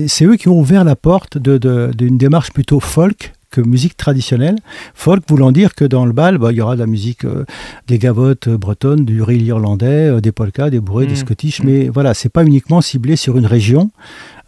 c'est 0.07 0.25
eux 0.25 0.37
qui 0.37 0.49
ont 0.49 0.61
ouvert 0.61 0.85
la 0.85 0.95
porte 0.95 1.39
d'une 1.39 2.19
démarche 2.19 2.53
plutôt 2.53 2.79
folk 2.79 3.33
musique 3.59 3.97
traditionnelle. 3.97 4.57
Folk 4.95 5.23
voulant 5.29 5.53
dire 5.53 5.75
que 5.75 5.85
dans 5.85 6.07
le 6.07 6.13
bal, 6.13 6.39
bah, 6.39 6.53
il 6.53 6.57
y 6.57 6.61
aura 6.61 6.75
de 6.75 6.81
la 6.81 6.87
musique, 6.87 7.25
euh, 7.25 7.45
des 7.87 7.99
gavottes 7.99 8.49
bretonnes, 8.49 9.05
du 9.05 9.23
reel 9.23 9.43
irlandais, 9.43 10.09
euh, 10.09 10.21
des 10.21 10.33
polkas, 10.33 10.71
des 10.71 10.81
bourrées, 10.81 11.07
des 11.07 11.15
mmh. 11.15 11.17
scottish, 11.17 11.63
mais 11.63 11.89
voilà, 11.89 12.15
c'est 12.15 12.29
pas 12.29 12.45
uniquement 12.45 12.81
ciblé 12.81 13.17
sur 13.17 13.37
une 13.37 13.47
région. 13.47 13.91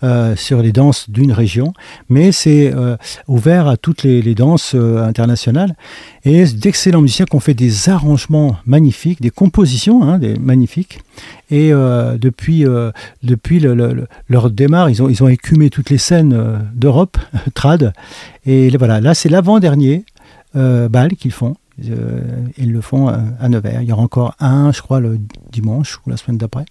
Euh, 0.04 0.36
sur 0.36 0.62
les 0.62 0.70
danses 0.70 1.10
d'une 1.10 1.32
région, 1.32 1.72
mais 2.08 2.30
c'est 2.30 2.72
euh, 2.72 2.96
ouvert 3.26 3.66
à 3.66 3.76
toutes 3.76 4.04
les, 4.04 4.22
danses 4.36 4.76
euh, 4.76 5.04
internationales. 5.04 5.74
Et 6.24 6.44
d'excellents 6.44 7.00
musiciens 7.00 7.24
qui 7.24 7.34
ont 7.34 7.40
fait 7.40 7.52
des 7.52 7.88
arrangements 7.88 8.58
magnifiques, 8.64 9.20
des 9.20 9.30
compositions 9.30 10.04
hein, 10.04 10.20
des, 10.20 10.38
magnifiques. 10.38 11.00
Et 11.50 11.70
depuis, 11.70 12.64
depuis 13.22 13.58
leur 13.58 14.50
démarre, 14.50 14.90
ils 14.90 15.02
ont, 15.02 15.08
ils 15.08 15.22
ont 15.24 15.28
écumé 15.28 15.70
toutes 15.70 15.88
les 15.88 15.98
scènes 15.98 16.60
d'Europe, 16.74 17.16
trad. 17.54 17.92
Et 18.48 18.76
voilà, 18.76 19.00
là 19.00 19.14
c'est 19.14 19.28
l'avant-dernier 19.28 20.04
bal 20.54 21.10
qu'ils 21.16 21.32
font 21.32 21.54
Euh, 21.88 22.20
ils 22.56 22.72
le 22.72 22.80
font 22.80 23.08
à 23.08 23.48
Nevers. 23.48 23.82
Il 23.82 23.88
y 23.88 23.92
aura 23.92 24.02
encore 24.02 24.34
un, 24.40 24.72
je 24.72 24.82
crois, 24.82 25.00
le 25.00 25.18
dimanche 25.52 25.98
ou 25.98 26.10
la 26.10 26.16
semaine 26.16 26.38
d'après. 26.38 26.64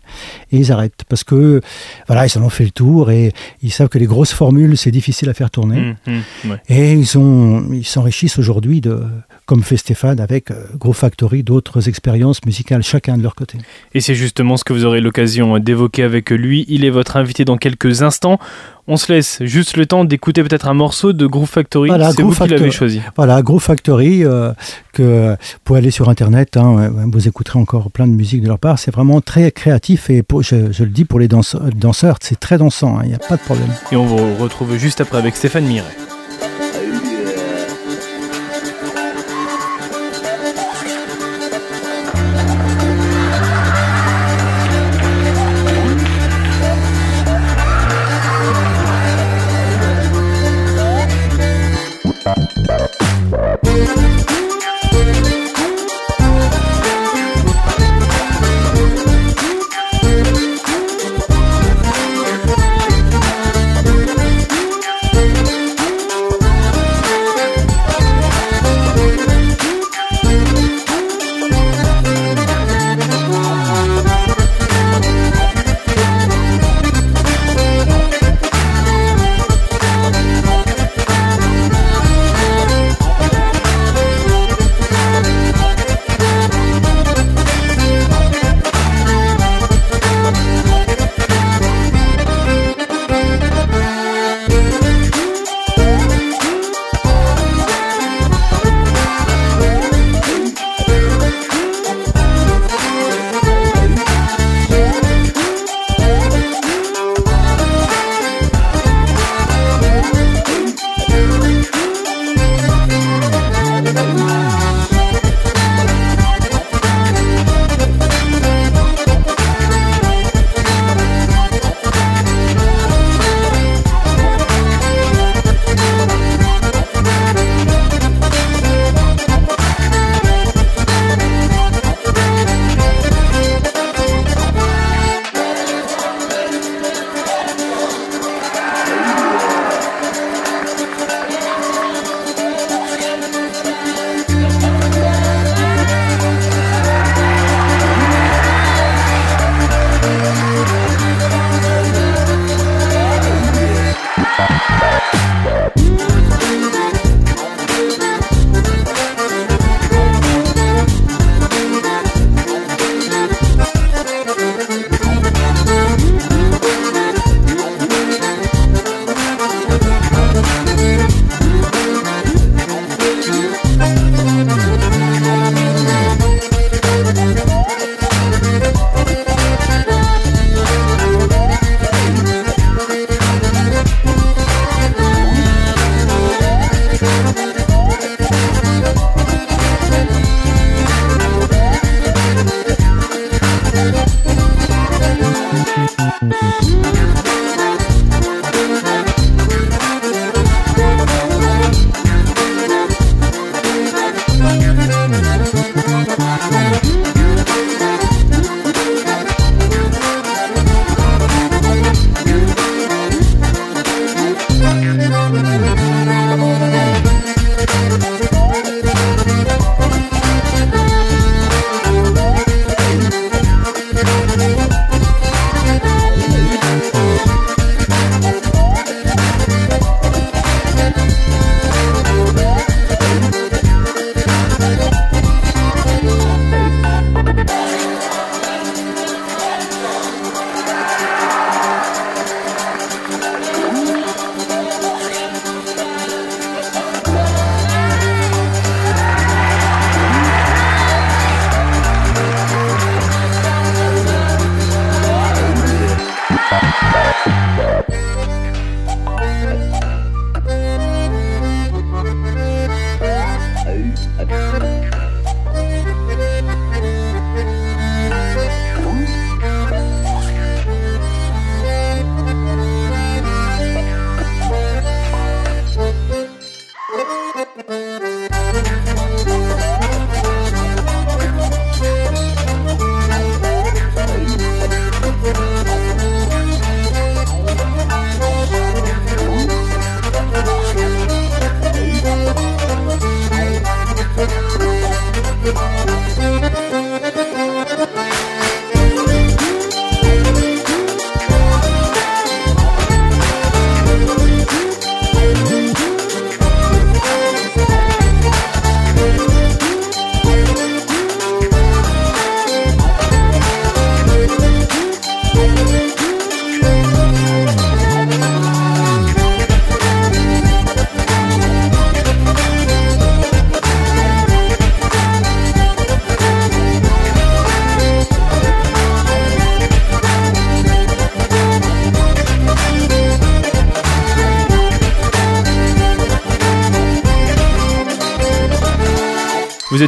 Et 0.52 0.58
ils 0.58 0.72
arrêtent 0.72 1.04
parce 1.08 1.24
que, 1.24 1.62
voilà, 2.08 2.26
ils 2.26 2.38
en 2.38 2.44
ont 2.44 2.50
fait 2.50 2.66
le 2.66 2.72
tour 2.72 3.10
et 3.10 3.32
ils 3.62 3.72
savent 3.72 3.88
que 3.88 3.98
les 3.98 4.06
grosses 4.06 4.34
formules, 4.34 4.78
c'est 4.78 4.92
difficile 4.92 5.30
à 5.30 5.34
faire 5.34 5.50
tourner. 5.50 5.96
Mmh, 6.06 6.12
mmh, 6.46 6.54
et 6.70 6.94
ils, 6.94 7.18
ont, 7.18 7.72
ils 7.72 7.86
s'enrichissent 7.86 8.38
aujourd'hui 8.38 8.82
de, 8.82 9.02
comme 9.46 9.64
fait 9.64 9.78
Stéphane 9.78 10.20
avec 10.20 10.52
Gros 10.78 10.94
Factory, 10.94 11.44
d'autres 11.44 11.88
expériences 11.88 12.44
musicales, 12.46 12.84
chacun 12.84 13.18
de 13.18 13.24
leur 13.24 13.36
côté. 13.36 13.58
Et 13.94 14.02
c'est 14.02 14.16
justement 14.16 14.58
ce 14.58 14.66
que 14.66 14.74
vous 14.74 14.84
aurez 14.84 15.00
l'occasion 15.00 15.58
d'évoquer 15.60 16.04
avec 16.04 16.32
lui. 16.32 16.66
Il 16.68 16.84
est 16.84 16.90
votre 16.90 17.16
invité 17.16 17.46
dans 17.46 17.58
quelques 17.58 18.02
instants. 18.02 18.40
On 18.90 18.96
se 18.96 19.12
laisse 19.12 19.44
juste 19.44 19.76
le 19.76 19.86
temps 19.86 20.06
d'écouter 20.06 20.44
peut-être 20.44 20.68
un 20.68 20.74
morceau 20.74 21.12
de 21.12 21.28
Groove 21.28 21.50
Factory. 21.50 21.90
c'est 22.16 22.22
vous 22.22 22.34
qui 22.34 22.48
l'avez 22.48 22.72
choisi. 22.72 23.02
Voilà, 23.18 23.42
Groove 23.42 23.62
Factory, 23.62 24.24
euh, 24.24 24.54
que 24.94 25.36
pour 25.66 25.76
aller 25.76 25.92
sur 25.92 26.08
Internet, 26.08 26.56
hein, 26.56 26.90
vous 27.06 27.28
écouterez 27.28 27.60
encore 27.60 27.92
plein 27.92 28.08
de 28.08 28.14
musique 28.14 28.42
de 28.42 28.48
leur 28.48 28.60
part. 28.60 28.80
C'est 28.80 28.92
vraiment 28.92 29.20
très 29.20 29.52
créatif 29.52 30.10
et 30.10 30.24
pour, 30.24 30.42
je, 30.42 30.56
le 30.56 30.90
dis 30.90 31.04
pour 31.04 31.20
les 31.20 31.28
danseurs, 31.28 32.18
c'est 32.22 32.40
très 32.40 32.58
dansant, 32.58 32.98
hein, 32.98 33.02
il 33.04 33.10
n'y 33.10 33.16
a 33.16 33.20
pas 33.20 33.36
de 33.36 33.42
problème. 33.42 33.70
Et 33.92 33.98
on 33.98 34.06
vous 34.06 34.36
retrouve 34.42 34.78
juste 34.78 35.02
après 35.02 35.18
avec 35.18 35.36
Stéphane 35.36 35.66
Miret. 35.66 36.17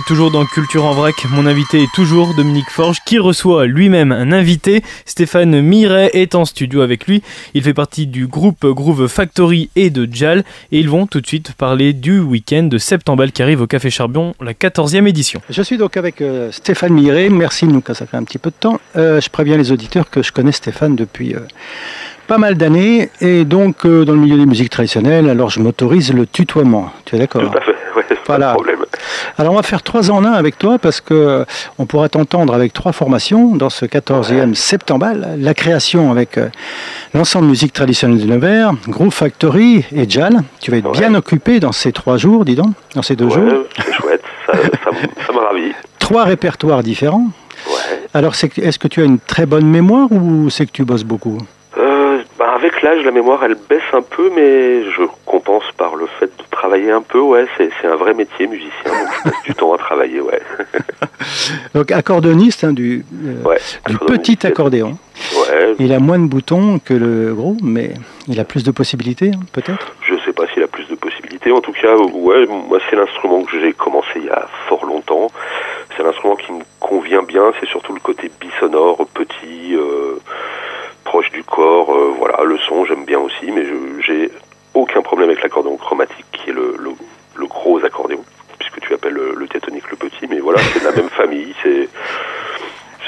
Toujours 0.09 0.31
dans 0.31 0.43
Culture 0.43 0.85
en 0.85 0.93
vrac. 0.95 1.27
Mon 1.29 1.45
invité 1.45 1.83
est 1.83 1.93
toujours 1.93 2.33
Dominique 2.33 2.71
Forge 2.71 2.97
qui 3.05 3.19
reçoit 3.19 3.67
lui-même 3.67 4.11
un 4.11 4.31
invité. 4.31 4.81
Stéphane 5.05 5.61
Miret 5.61 6.09
est 6.15 6.33
en 6.33 6.45
studio 6.45 6.81
avec 6.81 7.05
lui. 7.05 7.21
Il 7.53 7.61
fait 7.61 7.75
partie 7.75 8.07
du 8.07 8.25
groupe 8.25 8.65
Groove 8.65 9.05
Factory 9.07 9.69
et 9.75 9.91
de 9.91 10.09
Jal 10.11 10.39
et 10.71 10.79
ils 10.79 10.89
vont 10.89 11.05
tout 11.05 11.21
de 11.21 11.27
suite 11.27 11.53
parler 11.53 11.93
du 11.93 12.19
week-end 12.19 12.63
de 12.63 12.79
Septembal 12.79 13.31
qui 13.31 13.43
arrive 13.43 13.61
au 13.61 13.67
Café 13.67 13.91
Charbon, 13.91 14.33
la 14.41 14.53
14e 14.53 15.07
édition. 15.07 15.41
Je 15.47 15.61
suis 15.61 15.77
donc 15.77 15.95
avec 15.95 16.21
euh, 16.21 16.51
Stéphane 16.51 16.93
Miret. 16.93 17.29
Merci 17.29 17.67
de 17.67 17.71
nous 17.71 17.81
consacrer 17.81 18.17
un 18.17 18.23
petit 18.23 18.39
peu 18.39 18.49
de 18.49 18.55
temps. 18.59 18.81
Euh, 18.95 19.21
je 19.21 19.29
préviens 19.29 19.57
les 19.57 19.71
auditeurs 19.71 20.09
que 20.09 20.23
je 20.23 20.31
connais 20.31 20.53
Stéphane 20.53 20.95
depuis 20.95 21.35
euh, 21.35 21.41
pas 22.25 22.39
mal 22.39 22.55
d'années 22.55 23.11
et 23.21 23.45
donc 23.45 23.85
dans 23.85 24.13
le 24.13 24.19
milieu 24.19 24.37
des 24.37 24.47
musiques 24.47 24.71
traditionnelles, 24.71 25.29
alors 25.29 25.51
je 25.51 25.59
m'autorise 25.59 26.11
le 26.13 26.25
tutoiement. 26.25 26.91
Tu 27.05 27.15
es 27.15 27.19
d'accord? 27.19 27.43
Tout 27.43 27.57
à 27.59 27.61
fait, 27.61 27.75
ouais, 27.95 28.17
pas 28.25 28.39
de 28.39 28.53
problème. 28.55 28.79
Alors 29.37 29.53
on 29.53 29.55
va 29.55 29.63
faire 29.63 29.81
trois 29.83 30.11
en 30.11 30.25
un 30.25 30.33
avec 30.33 30.57
toi 30.57 30.77
parce 30.79 31.01
que 31.01 31.45
on 31.77 31.85
pourra 31.85 32.09
t'entendre 32.09 32.53
avec 32.53 32.73
trois 32.73 32.91
formations 32.91 33.55
dans 33.55 33.69
ce 33.69 33.85
14e 33.85 34.53
septembal. 34.53 35.35
La 35.37 35.53
création 35.53 36.11
avec 36.11 36.37
euh, 36.37 36.49
l'ensemble 37.13 37.47
musique 37.47 37.73
traditionnelle 37.73 38.19
de 38.19 38.25
Nevers, 38.25 38.73
Groove 38.87 39.13
Factory 39.13 39.85
et 39.95 40.09
Jal. 40.09 40.37
Tu 40.61 40.71
vas 40.71 40.77
être 40.77 40.91
bien 40.91 41.13
occupé 41.15 41.59
dans 41.59 41.71
ces 41.71 41.91
trois 41.91 42.17
jours, 42.17 42.45
dis 42.45 42.55
donc, 42.55 42.73
dans 42.95 43.01
ces 43.01 43.15
deux 43.15 43.25
ouais, 43.25 43.33
jours. 43.33 43.63
C'est 43.75 43.93
chouette, 43.93 44.23
ça, 44.45 44.53
ça, 45.25 45.33
me 45.33 45.39
ravit. 45.39 45.73
Trois 45.99 46.25
répertoires 46.25 46.83
différents. 46.83 47.27
Ouais. 47.67 48.01
Alors 48.13 48.33
est-ce 48.33 48.79
que 48.79 48.87
tu 48.87 49.01
as 49.01 49.05
une 49.05 49.19
très 49.19 49.45
bonne 49.45 49.67
mémoire 49.67 50.11
ou 50.11 50.49
c'est 50.49 50.65
que 50.65 50.71
tu 50.71 50.83
bosses 50.83 51.03
beaucoup? 51.03 51.37
Avec 52.59 52.81
l'âge, 52.81 53.05
la 53.05 53.11
mémoire, 53.11 53.43
elle 53.43 53.55
baisse 53.55 53.81
un 53.93 54.01
peu, 54.01 54.29
mais 54.35 54.83
je 54.91 55.03
compense 55.25 55.63
par 55.77 55.95
le 55.95 56.07
fait 56.19 56.25
de 56.25 56.43
travailler 56.51 56.91
un 56.91 57.01
peu. 57.01 57.19
Ouais, 57.19 57.45
c'est, 57.57 57.71
un 57.87 57.95
vrai 57.95 58.13
métier, 58.13 58.47
musicien, 58.47 58.71
donc 58.85 59.07
je 59.17 59.29
passe 59.29 59.43
du 59.45 59.55
temps 59.55 59.73
à 59.73 59.77
travailler, 59.77 60.19
ouais. 60.19 60.41
donc 61.73 61.91
accordoniste 61.91 62.65
hein, 62.65 62.73
du, 62.73 63.05
euh, 63.25 63.55
du 63.87 63.97
petit 63.97 64.45
accordéon. 64.45 64.97
Ouais. 65.37 65.75
Il 65.79 65.93
a 65.93 65.99
moins 65.99 66.19
de 66.19 66.27
boutons 66.27 66.79
que 66.79 66.93
le 66.93 67.33
gros, 67.33 67.55
mais 67.63 67.93
il 68.27 68.39
a 68.41 68.43
plus 68.43 68.63
de 68.63 68.71
possibilités, 68.71 69.31
hein, 69.33 69.39
peut-être? 69.53 69.93
Je 70.01 70.15
sais 70.25 70.33
pas 70.33 70.45
s'il 70.47 70.61
a 70.63 70.67
plus 70.67 70.87
de 70.87 70.95
possibilités. 70.95 71.51
En 71.51 71.61
tout 71.61 71.71
cas, 71.71 71.95
ouais, 71.95 72.45
moi, 72.45 72.79
c'est 72.89 72.95
l'instrument 72.97 73.41
que 73.43 73.59
j'ai 73.59 73.71
commencé 73.71 74.09
il 74.17 74.25
y 74.25 74.29
a 74.29 74.47
fort 74.67 74.85
longtemps. 74.85 75.31
C'est 75.95 76.03
l'instrument 76.03 76.35
qui 76.35 76.51
me 76.51 76.63
convient 76.79 77.23
bien. 77.23 77.51
C'est 77.59 77.67
surtout 77.67 77.93
le 77.93 77.99
côté 77.99 78.29
bisonore, 78.39 79.05
petit. 79.13 79.75
Euh, 79.75 80.19
Euh, 81.61 82.13
voilà, 82.17 82.43
le 82.43 82.57
son, 82.59 82.85
j'aime 82.85 83.05
bien 83.05 83.19
aussi, 83.19 83.51
mais 83.51 83.65
j'ai 84.05 84.31
aucun 84.73 85.01
problème 85.01 85.29
avec 85.29 85.43
l'accordéon 85.43 85.77
chromatique, 85.77 86.25
qui 86.31 86.49
est 86.49 86.53
le, 86.53 86.75
le, 86.77 87.47
gros 87.47 87.83
accordéon, 87.83 88.23
puisque 88.59 88.79
tu 88.81 88.93
appelles 88.93 89.13
le, 89.13 89.33
le 89.35 89.47
diatonique 89.47 89.89
le 89.89 89.97
petit, 89.97 90.27
mais 90.29 90.39
voilà, 90.39 90.59
c'est 90.59 90.79
de 90.79 90.85
la 90.85 90.91
même 90.91 91.09
famille, 91.09 91.53
c'est 91.63 91.89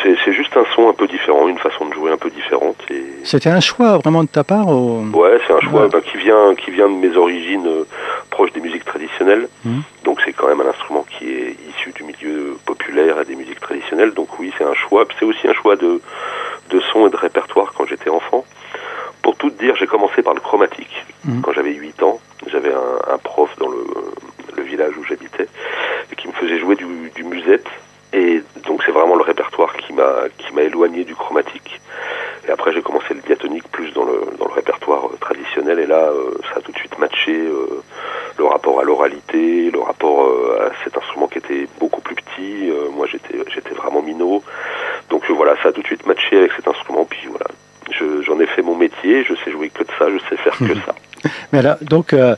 c'est 0.03 0.33
juste 0.33 0.55
un 0.57 0.65
son 0.75 0.89
un 0.89 0.93
peu 0.93 1.07
différent, 1.07 1.47
une 1.47 1.57
façon 1.57 1.85
de 1.85 1.93
jouer 1.93 2.11
un 2.11 2.17
peu 2.17 2.29
différente. 2.29 2.77
Et... 2.89 3.03
C'était 3.23 3.49
un 3.49 3.59
choix 3.59 3.97
vraiment 3.97 4.23
de 4.23 4.29
ta 4.29 4.43
part 4.43 4.67
Ouais, 4.67 5.39
c'est 5.45 5.53
un 5.53 5.59
choix 5.59 5.87
bah, 5.87 5.99
qui, 6.01 6.17
vient, 6.17 6.55
qui 6.55 6.71
vient 6.71 6.89
de 6.89 6.95
mes 6.95 7.15
origines 7.15 7.67
euh, 7.67 7.83
proches 8.29 8.51
des 8.53 8.61
musiques 8.61 8.85
traditionnelles. 8.85 9.47
Mmh. 9.63 9.79
Donc 10.03 10.19
c'est 10.25 10.33
quand 10.33 10.47
même 10.47 10.61
un 10.61 10.69
instrument 10.69 11.05
qui 11.17 11.29
est 11.29 11.55
issu 11.69 11.91
du 11.91 12.03
milieu 12.03 12.57
populaire 12.65 13.19
et 13.21 13.25
des 13.25 13.35
musiques 13.35 13.59
traditionnelles. 13.59 14.13
Donc 14.13 14.39
oui, 14.39 14.51
c'est 14.57 14.63
un 14.63 14.73
choix. 14.73 15.05
C'est 15.19 15.25
aussi 15.25 15.47
un 15.47 15.53
choix 15.53 15.75
de, 15.75 16.01
de 16.69 16.81
son 16.91 17.07
et 17.07 17.09
de 17.09 17.17
répertoire 17.17 17.73
quand 17.77 17.85
j'étais 17.85 18.09
enfant. 18.09 18.45
Pour 19.21 19.35
tout 19.35 19.51
dire, 19.51 19.70
j'ai 19.81 19.87
commencé 19.87 20.21
par 20.21 20.33
le 20.33 20.39
chromatique. 20.39 21.05
Mmh. 21.25 21.41
Quand 21.41 21.51
j'avais 21.51 21.73
8 21.73 22.03
ans, 22.03 22.19
j'avais 22.47 22.71
un, 22.71 23.13
un, 23.13 23.17
prof 23.17 23.49
dans 23.57 23.67
le, 23.67 23.83
le 24.55 24.63
village 24.63 24.95
où 24.97 25.03
j'habitais 25.03 25.47
qui 26.21 26.27
me 26.27 26.33
faisait 26.33 26.59
jouer 26.59 26.75
du, 26.75 27.11
du 27.15 27.23
musette. 27.23 27.67
Et 28.13 28.41
donc 28.67 28.83
c'est 28.85 28.91
vraiment 28.91 29.15
le 29.15 29.23
répertoire 29.23 29.73
qui 29.77 29.93
m'a 29.93 30.25
qui 30.37 30.53
m'a 30.53 30.63
éloigné 30.63 31.05
du 31.05 31.15
chromatique. 31.15 31.79
Et 32.45 32.51
après 32.51 32.73
j'ai 32.73 32.81
commencé 32.81 33.13
le 33.13 33.21
diatonique 33.21 33.67
plus 33.71 33.93
dans 33.93 34.03
le 34.03 34.25
dans 34.37 34.47
le 34.47 34.53
répertoire 34.53 35.05
euh, 35.05 35.17
traditionnel 35.19 35.79
et 35.79 35.85
là 35.85 36.09
euh, 36.09 36.37
ça 36.49 36.59
a 36.59 36.61
tout 36.61 36.73
de 36.73 36.77
suite 36.77 36.99
matché 36.99 37.31
euh, 37.33 37.81
le 38.37 38.45
rapport 38.45 38.81
à 38.81 38.83
l'oralité, 38.83 39.71
le 39.71 39.79
rapport 39.79 40.25
euh, 40.25 40.67
à 40.67 40.83
cet 40.83 40.97
instrument 40.97 41.27
qui 41.27 41.37
était 41.37 41.67
beaucoup 41.79 42.01
plus 42.01 42.15
petit. 42.15 42.69
Moi 42.93 43.07
j'étais 43.09 43.37
j'étais 43.47 43.73
vraiment 43.73 44.01
minot. 44.01 44.43
Donc 45.09 45.29
voilà, 45.31 45.55
ça 45.63 45.69
a 45.69 45.71
tout 45.71 45.81
de 45.81 45.87
suite 45.87 46.05
matché 46.05 46.37
avec 46.37 46.51
cet 46.53 46.67
instrument 46.67 47.05
puis 47.05 47.27
voilà. 47.27 47.47
J'en 48.31 48.39
ai 48.39 48.45
fait 48.45 48.61
mon 48.61 48.77
métier, 48.77 49.25
je 49.25 49.33
sais 49.43 49.51
jouer 49.51 49.69
que 49.69 49.83
de 49.83 49.89
ça, 49.99 50.05
je 50.09 50.17
sais 50.29 50.41
faire 50.41 50.57
que 50.57 50.73
ça. 50.85 50.95
Mais 51.51 51.61
là, 51.61 51.77
donc, 51.81 52.13
euh, 52.13 52.37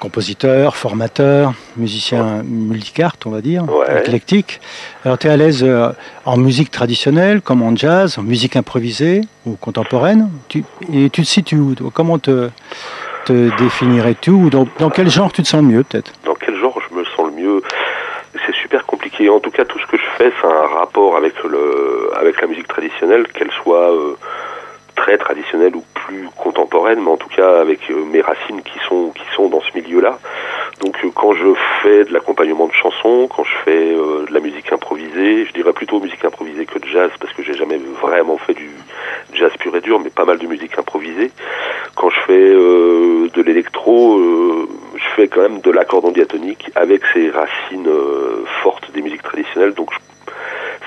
compositeur, 0.00 0.76
formateur, 0.76 1.52
musicien 1.76 2.38
ouais. 2.38 2.42
multicarte, 2.42 3.26
on 3.26 3.30
va 3.30 3.42
dire, 3.42 3.64
ouais. 3.70 4.00
éclectique. 4.00 4.60
Alors, 5.04 5.18
tu 5.18 5.26
es 5.26 5.30
à 5.30 5.36
l'aise 5.36 5.62
euh, 5.62 5.90
en 6.24 6.38
musique 6.38 6.70
traditionnelle, 6.70 7.42
comme 7.42 7.62
en 7.62 7.76
jazz, 7.76 8.18
en 8.18 8.22
musique 8.22 8.56
improvisée 8.56 9.20
ou 9.44 9.56
contemporaine? 9.56 10.30
Tu, 10.48 10.64
et 10.90 11.10
tu 11.10 11.20
te 11.20 11.26
situes 11.26 11.58
où 11.58 11.74
Comment 11.92 12.18
te, 12.18 12.48
te 13.26 13.54
définirais-tu 13.58 14.30
Ou 14.30 14.48
dans, 14.48 14.66
dans, 14.78 14.88
quel 14.88 15.10
genre 15.10 15.30
tu 15.32 15.42
te 15.42 15.48
sens 15.48 15.60
le 15.60 15.68
mieux, 15.68 15.84
peut-être? 15.84 16.12
Dans 16.24 16.34
quel 16.34 16.56
genre 16.56 16.80
je 16.88 16.96
me 16.96 17.04
sens 17.04 17.26
le 17.26 17.42
mieux? 17.42 17.62
C'est 18.46 18.54
super 18.54 18.86
compliqué. 18.86 19.28
En 19.28 19.40
tout 19.40 19.50
cas, 19.50 19.66
tout 19.66 19.78
ce 19.78 19.86
que 19.86 19.98
je 19.98 20.06
fais, 20.16 20.32
c'est 20.40 20.46
un 20.46 20.78
rapport 20.78 21.14
avec, 21.16 21.34
le, 21.44 22.10
avec 22.18 22.40
la 22.40 22.46
musique 22.46 22.68
traditionnelle, 22.68 23.26
qu'elle 23.28 23.50
soit 23.62 23.92
euh, 23.92 24.16
très 24.96 25.18
traditionnelle 25.18 25.76
ou 25.76 25.84
plus 25.94 26.28
contemporaine, 26.36 27.00
mais 27.00 27.10
en 27.10 27.16
tout 27.16 27.28
cas 27.28 27.60
avec 27.60 27.90
euh, 27.90 28.04
mes 28.04 28.20
racines 28.20 28.62
qui 28.62 28.78
sont 28.88 29.10
qui 29.10 29.24
sont 29.36 29.48
dans 29.48 29.60
ce 29.60 29.76
milieu-là. 29.78 30.18
Donc 30.80 30.96
euh, 31.04 31.10
quand 31.14 31.32
je 31.34 31.54
fais 31.82 32.04
de 32.04 32.12
l'accompagnement 32.12 32.66
de 32.66 32.72
chansons, 32.72 33.28
quand 33.34 33.44
je 33.44 33.56
fais 33.64 33.94
euh, 33.94 34.26
de 34.26 34.34
la 34.34 34.40
musique 34.40 34.72
improvisée, 34.72 35.44
je 35.44 35.52
dirais 35.52 35.72
plutôt 35.72 36.00
musique 36.00 36.24
improvisée 36.24 36.66
que 36.66 36.78
de 36.78 36.86
jazz 36.86 37.10
parce 37.20 37.32
que 37.34 37.42
j'ai 37.42 37.54
jamais 37.54 37.78
vraiment 38.02 38.38
fait 38.38 38.54
du 38.54 38.70
jazz 39.34 39.52
pur 39.60 39.76
et 39.76 39.80
dur, 39.80 40.00
mais 40.00 40.10
pas 40.10 40.24
mal 40.24 40.38
de 40.38 40.46
musique 40.46 40.78
improvisée. 40.78 41.30
Quand 41.94 42.10
je 42.10 42.20
fais 42.20 42.50
de 42.50 43.42
l'électro, 43.42 44.18
je 44.96 45.08
fais 45.14 45.28
quand 45.28 45.42
même 45.42 45.60
de 45.60 45.70
l'accordon 45.70 46.10
diatonique 46.10 46.70
avec 46.74 47.02
ses 47.12 47.30
racines 47.30 47.90
fortes 48.62 48.90
des 48.92 49.02
musiques 49.02 49.22
traditionnelles. 49.22 49.74
Donc 49.74 49.90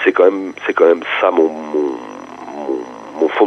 c'est 0.04 0.12
quand 0.12 0.26
même 0.26 0.54
c'est 0.65 0.74
quand 0.74 0.86
même 0.86 1.04
ça 1.19 1.32
mon, 1.32 1.50
mon 1.50 2.09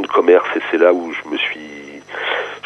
de 0.01 0.07
commerce 0.07 0.49
et 0.57 0.61
c'est 0.71 0.79
là 0.79 0.93
où 0.93 1.13
je 1.13 1.31
me 1.31 1.37
suis 1.37 1.61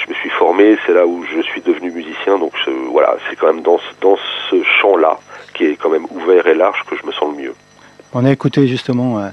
je 0.05 0.11
me 0.11 0.15
suis 0.15 0.31
formé, 0.31 0.77
c'est 0.87 0.93
là 0.93 1.07
où 1.07 1.25
je 1.25 1.41
suis 1.43 1.61
devenu 1.61 1.91
musicien. 1.91 2.39
Donc 2.39 2.53
je, 2.65 2.71
voilà, 2.71 3.17
c'est 3.29 3.37
quand 3.37 3.53
même 3.53 3.63
dans, 3.63 3.81
dans 4.01 4.17
ce 4.51 4.63
champ-là, 4.81 5.19
qui 5.55 5.65
est 5.65 5.77
quand 5.77 5.91
même 5.91 6.07
ouvert 6.11 6.47
et 6.47 6.55
large, 6.55 6.83
que 6.89 6.97
je 6.97 7.07
me 7.07 7.13
sens 7.13 7.35
le 7.37 7.43
mieux. 7.43 7.55
On 8.13 8.25
a 8.25 8.31
écouté 8.31 8.67
justement 8.69 9.19
euh, 9.19 9.29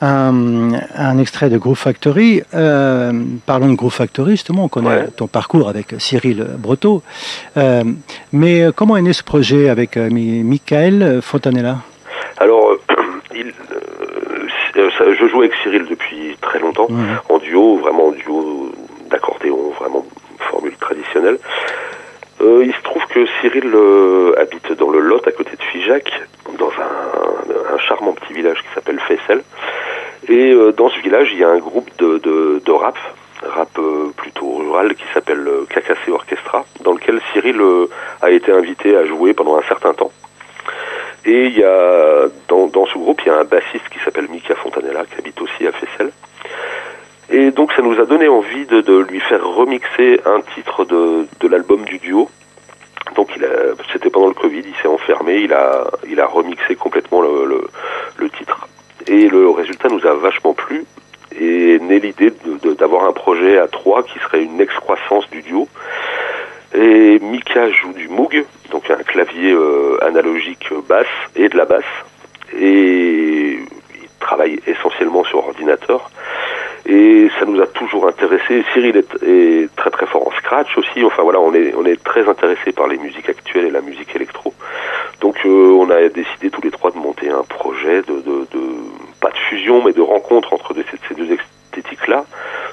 un, 0.00 0.72
un, 0.94 1.18
extrait 1.18 1.50
de 1.50 1.58
Groove 1.58 1.78
Factory. 1.78 2.42
Euh, 2.54 3.12
parlons 3.46 3.68
de 3.68 3.74
Groove 3.74 3.92
Factory, 3.92 4.32
justement, 4.32 4.64
on 4.64 4.68
connaît 4.68 4.88
ouais. 4.88 5.08
ton 5.16 5.26
parcours 5.26 5.68
avec 5.68 5.94
Cyril 5.98 6.46
Breteau. 6.58 7.02
Euh, 7.56 7.82
mais 8.32 8.66
comment 8.74 8.96
est 8.96 9.02
né 9.02 9.12
ce 9.12 9.24
projet 9.24 9.68
avec 9.68 9.96
euh, 9.96 10.08
Michael 10.10 11.20
Fontanella? 11.22 11.78
Alors, 12.38 12.76
il, 13.34 13.52
je 14.74 15.28
joue 15.28 15.40
avec 15.40 15.52
Cyril 15.62 15.86
depuis 15.88 16.25
très 16.40 16.58
longtemps, 16.58 16.88
mmh. 16.88 17.04
en 17.28 17.38
duo, 17.38 17.76
vraiment 17.76 18.08
en 18.08 18.12
duo 18.12 18.72
d'accordéon, 19.10 19.72
vraiment 19.78 20.04
formule 20.38 20.76
traditionnelle. 20.76 21.38
Euh, 22.40 22.64
il 22.64 22.74
se 22.74 22.82
trouve 22.82 23.04
que 23.06 23.26
Cyril 23.40 23.70
euh, 23.74 24.34
habite 24.38 24.72
dans 24.72 24.90
le 24.90 25.00
Lot, 25.00 25.26
à 25.26 25.32
côté 25.32 25.56
de 25.56 25.62
Figeac, 25.62 26.12
dans 26.58 26.70
un, 26.70 27.74
un 27.74 27.78
charmant 27.78 28.12
petit 28.12 28.34
village 28.34 28.58
qui 28.58 28.68
s'appelle 28.74 29.00
Fessel. 29.00 29.42
Et 30.28 30.52
euh, 30.52 30.72
dans 30.72 30.90
ce 30.90 30.98
village, 31.00 31.30
il 31.32 31.38
y 31.38 31.44
a 31.44 31.48
un 31.48 31.58
groupe 31.58 31.88
de, 31.98 32.18
de, 32.18 32.60
de 32.64 32.72
rap, 32.72 32.98
rap 33.42 33.78
plutôt 34.16 34.56
rural, 34.56 34.94
qui 34.94 35.04
s'appelle 35.14 35.48
Cacacé 35.70 36.10
Orchestra, 36.10 36.66
dans 36.80 36.92
lequel 36.92 37.20
Cyril 37.32 37.60
a 38.20 38.30
été 38.30 38.52
invité 38.52 38.96
à 38.96 39.06
jouer 39.06 39.32
pendant 39.32 39.56
un 39.56 39.62
certain 39.62 39.94
temps. 39.94 40.12
Et 41.24 41.46
il 41.46 41.58
y 41.58 41.64
a, 41.64 42.26
dans, 42.48 42.66
dans 42.66 42.86
ce 42.86 42.98
groupe, 42.98 43.20
il 43.24 43.28
y 43.28 43.30
a 43.30 43.38
un 43.38 43.44
bassiste 43.44 43.88
qui 43.90 43.98
s'appelle 44.04 44.28
Mika 44.28 44.54
Qui 45.04 45.18
habite 45.18 45.40
aussi 45.40 45.66
à 45.66 45.72
Fessel. 45.72 46.12
Et 47.28 47.50
donc 47.50 47.72
ça 47.72 47.82
nous 47.82 48.00
a 48.00 48.06
donné 48.06 48.28
envie 48.28 48.66
de, 48.66 48.98
lui 49.00 49.20
faire 49.20 49.44
remixer 49.44 50.20
un 50.24 50.40
titre 50.54 50.84
de, 50.84 51.26
de 51.40 51.48
l'album 51.48 51.84
du 51.84 51.98
duo. 51.98 52.30
Donc 53.14 53.30
c'était 53.92 54.10
pendant 54.10 54.28
le 54.28 54.34
Covid, 54.34 54.62
il 54.64 54.74
s'est 54.82 54.88
enfermé, 54.88 55.38
il 55.38 55.52
a, 55.52 55.90
il 56.08 56.20
a 56.20 56.26
remixé 56.26 56.76
complètement 56.76 57.20
le, 57.22 57.68
le, 58.18 58.30
titre. 58.30 58.68
Et 59.06 59.28
le 59.28 59.48
résultat 59.50 59.88
nous 59.88 60.06
a 60.06 60.14
vachement 60.14 60.54
plu. 60.54 60.84
Et 61.38 61.78
naît 61.80 61.98
l'idée 61.98 62.32
d'avoir 62.78 63.04
un 63.04 63.12
projet 63.12 63.58
à 63.58 63.68
trois 63.68 64.02
qui 64.02 64.18
serait 64.20 64.42
une 64.42 64.60
excroissance 64.60 65.28
du 65.30 65.42
duo. 65.42 65.68
Et 66.74 67.18
Mika 67.20 67.70
joue 67.70 67.92
du 67.92 68.08
Moog, 68.08 68.44
donc 68.70 68.90
un 68.90 69.02
clavier 69.02 69.52
euh, 69.52 69.98
analogique 70.02 70.68
basse 70.88 71.06
et 71.34 71.48
de 71.48 71.56
la 71.56 71.64
basse. 71.64 71.84
Et 72.58 73.45
travaille 74.26 74.58
essentiellement 74.66 75.24
sur 75.24 75.38
ordinateur. 75.38 76.10
Et 76.88 77.28
ça 77.38 77.44
nous 77.46 77.60
a 77.60 77.66
toujours 77.66 78.06
intéressé. 78.06 78.64
Cyril 78.72 78.96
est, 78.96 79.12
est, 79.22 79.74
très 79.74 79.90
très 79.90 80.06
fort 80.06 80.26
en 80.28 80.32
scratch 80.40 80.72
aussi. 80.78 80.98
Enfin 81.04 81.22
voilà, 81.22 81.40
on 81.40 81.52
est 81.54 81.74
on 81.80 81.84
est 81.84 82.00
très 82.10 82.24
intéressé 82.28 82.72
par 82.72 82.86
les 82.86 82.98
musiques 83.06 83.28
actuelles 83.28 83.66
et 83.66 83.74
la 83.80 83.84
musique 83.90 84.14
électro. 84.14 84.52
Donc 85.20 85.36
on 85.44 85.88
a 85.90 86.08
décidé 86.08 86.50
tous 86.50 86.62
les 86.62 86.70
trois 86.70 86.90
de 86.90 86.98
monter 86.98 87.28
un 87.30 87.44
projet 87.58 87.98
de, 88.10 88.16
de, 88.28 88.36
de 88.54 88.62
pas 89.20 89.30
de 89.30 89.40
fusion, 89.48 89.82
mais 89.84 89.92
de 89.92 90.04
rencontre 90.14 90.52
entre 90.52 90.70
ces 91.08 91.14
deux 91.14 91.30
esthétiques-là, 91.32 92.24